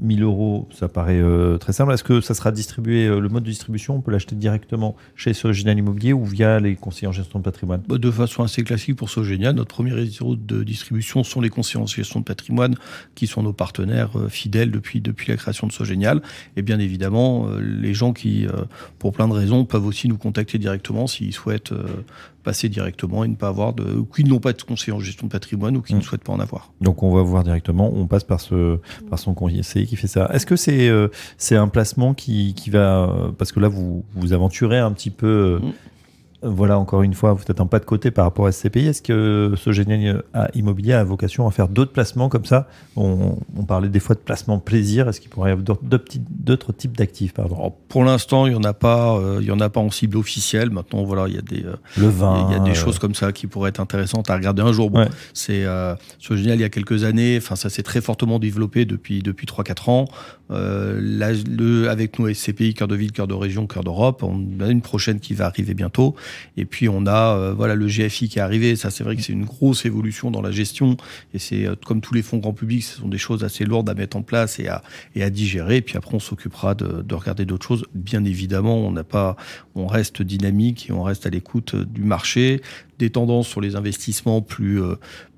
[0.02, 1.92] Euh, 1000 euros, ça paraît euh, très simple.
[1.94, 5.34] Est-ce que ça sera distribué, euh, le mode de distribution, on peut l'acheter directement chez
[5.34, 7.82] Sogénial Immobilier ou via les conseillers en gestion de patrimoine?
[7.88, 11.84] Bah, De façon assez classique pour Sogénial, notre premier réseau de distribution sont les conseillers
[11.84, 12.76] en gestion de patrimoine
[13.16, 16.22] qui sont nos partenaires euh, fidèles depuis, depuis la création de Sogénial.
[16.56, 18.48] Et bien évidemment, les gens qui,
[18.98, 21.74] pour plein de raisons, peuvent aussi nous contacter directement s'ils souhaitent
[22.44, 23.84] passer directement et ne pas avoir de.
[23.98, 25.98] ou qui n'ont pas de conseiller en gestion de patrimoine ou qui Mm.
[25.98, 26.72] ne souhaitent pas en avoir.
[26.82, 28.80] Donc on va voir directement, on passe par ce
[29.10, 30.30] par son conseiller qui fait ça.
[30.34, 34.04] Est-ce que c'est euh, c'est un placement qui, qui va euh, parce que là vous
[34.16, 35.74] vous aventurez un petit peu euh, Mm.
[36.42, 38.88] Voilà encore une fois vous êtes un pas de côté par rapport à SCPI.
[38.88, 40.10] Est-ce que ce génie
[40.54, 44.22] immobilier a vocation à faire d'autres placements comme ça on, on parlait des fois de
[44.22, 45.10] placement plaisir.
[45.10, 48.74] Est-ce qu'il pourrait y avoir d'autres- types d'actifs pardon pour l'instant, il n'y en a
[48.74, 50.70] pas, euh, il y en a pas en cible officielle.
[50.70, 52.48] Maintenant, voilà, il y a des, euh, Le vin.
[52.50, 54.72] il y a des euh, choses comme ça qui pourraient être intéressantes à regarder un
[54.72, 54.90] jour.
[54.92, 55.10] Bon, Ouais.
[55.34, 57.38] c'est euh, sur Génial il y a quelques années.
[57.42, 60.06] Enfin, ça s'est très fortement développé depuis depuis trois quatre ans.
[60.52, 64.40] Euh, là, le, avec nos SCPI, cœur de ville, cœur de région, cœur d'Europe, on
[64.64, 66.16] a une prochaine qui va arriver bientôt.
[66.58, 68.76] Et puis on a euh, voilà le GFI qui est arrivé.
[68.76, 70.98] Ça, c'est vrai que c'est une grosse évolution dans la gestion.
[71.34, 73.90] Et c'est euh, comme tous les fonds grand public, ce sont des choses assez lourdes
[73.90, 75.78] à mettre en place et à digérer.
[75.78, 77.86] Et puis après, on s'occupera de, de regarder d'autres choses.
[77.94, 79.36] Bien évidemment, on n'a pas,
[79.76, 82.62] on reste dynamique et on reste à l'écoute euh, du marché,
[82.98, 84.82] des tendances sur les investissements plus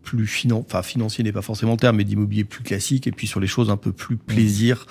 [0.03, 3.27] plus finan enfin financier n'est pas forcément le terme, mais d'immobilier plus classique, et puis
[3.27, 4.85] sur les choses un peu plus plaisir,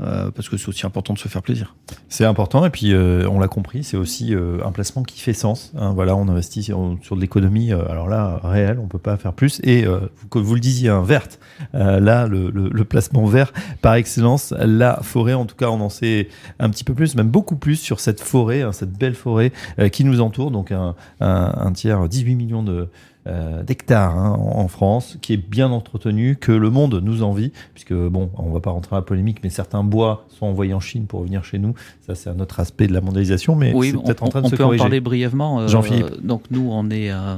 [0.00, 1.76] euh, parce que c'est aussi important de se faire plaisir.
[2.08, 5.32] C'est important et puis euh, on l'a compris, c'est aussi euh, un placement qui fait
[5.32, 5.72] sens.
[5.78, 5.92] hein.
[5.94, 9.60] voilà, on investit sur, de l'économie, alors là réel, on peut pas faire plus.
[9.62, 9.84] Et
[10.30, 11.38] que vous le disiez, hein, verte.
[11.72, 15.34] Là, le, placement vert par excellence, la forêt.
[15.34, 18.20] En tout cas, on en sait un petit peu plus, même beaucoup plus sur cette
[18.20, 19.52] forêt, hein, cette belle forêt
[19.92, 20.50] qui nous entoure.
[20.50, 22.88] Donc un, un, un tiers, 18 millions de
[23.26, 27.52] euh, d'hectares hein, en, en France, qui est bien entretenu, que le monde nous envie,
[27.72, 30.80] puisque bon, on va pas rentrer dans la polémique, mais certains bois sont envoyés en
[30.80, 31.74] Chine pour venir chez nous.
[32.06, 34.40] Ça, c'est un autre aspect de la mondialisation, mais Oui, c'est on, peut-être en train
[34.42, 34.82] de on se peut en corriger.
[34.82, 35.60] parler brièvement.
[35.60, 36.24] euh, Jean-Philippe.
[36.24, 37.36] Donc nous, on est euh,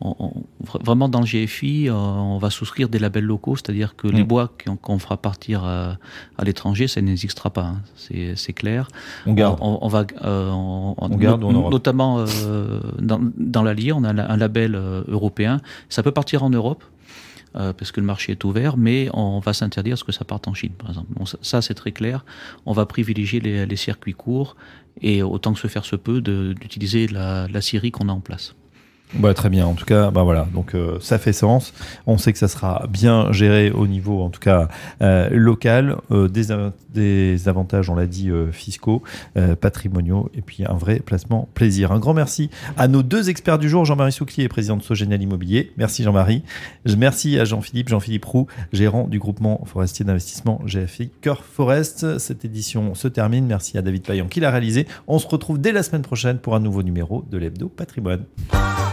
[0.00, 0.32] on- on-
[0.64, 4.26] vra- vraiment dans le GFI, on va souscrire des labels locaux, c'est-à-dire que les Mm.
[4.28, 4.52] bois
[4.82, 5.96] qu'on fera partir à
[6.44, 8.88] l'étranger, ça n'existera pas, hein, c'est c'est clair.
[9.26, 9.58] On garde.
[9.60, 12.24] On, on va, on, On garde notamment
[13.00, 15.60] dans, dans l'Allier, on a un label européen.
[15.88, 16.84] Ça peut partir en Europe.
[17.56, 20.46] euh, parce que le marché est ouvert, mais on va s'interdire ce que ça parte
[20.48, 21.08] en Chine, par exemple.
[21.40, 22.24] Ça, c'est très clair.
[22.66, 24.54] On va privilégier les, circuits courts
[25.00, 28.54] et autant que se faire se peut d'utiliser la, la scierie qu'on a en place.
[29.14, 29.66] Bah, très bien.
[29.66, 30.46] En tout cas, bah voilà.
[30.54, 31.72] Donc euh, ça fait sens.
[32.06, 34.68] On sait que ça sera bien géré au niveau, en tout cas
[35.00, 35.96] euh, local.
[36.10, 36.46] Euh, des,
[36.92, 39.02] des avantages, on l'a dit, fiscaux,
[39.60, 41.92] patrimoniaux, et puis un vrai placement plaisir.
[41.92, 45.72] Un grand merci à nos deux experts du jour, Jean-Marie Souclier, président de Sogénial Immobilier.
[45.76, 46.42] Merci Jean-Marie.
[46.84, 52.18] Je- Merci à Jean-Philippe, Jean-Philippe Roux, gérant du groupement forestier d'investissement GFI Cœur Forest.
[52.18, 53.46] Cette édition se termine.
[53.46, 54.86] Merci à David Payan qui l'a réalisé.
[55.06, 58.24] On se retrouve dès la semaine prochaine pour un nouveau numéro de l'Hebdo Patrimoine.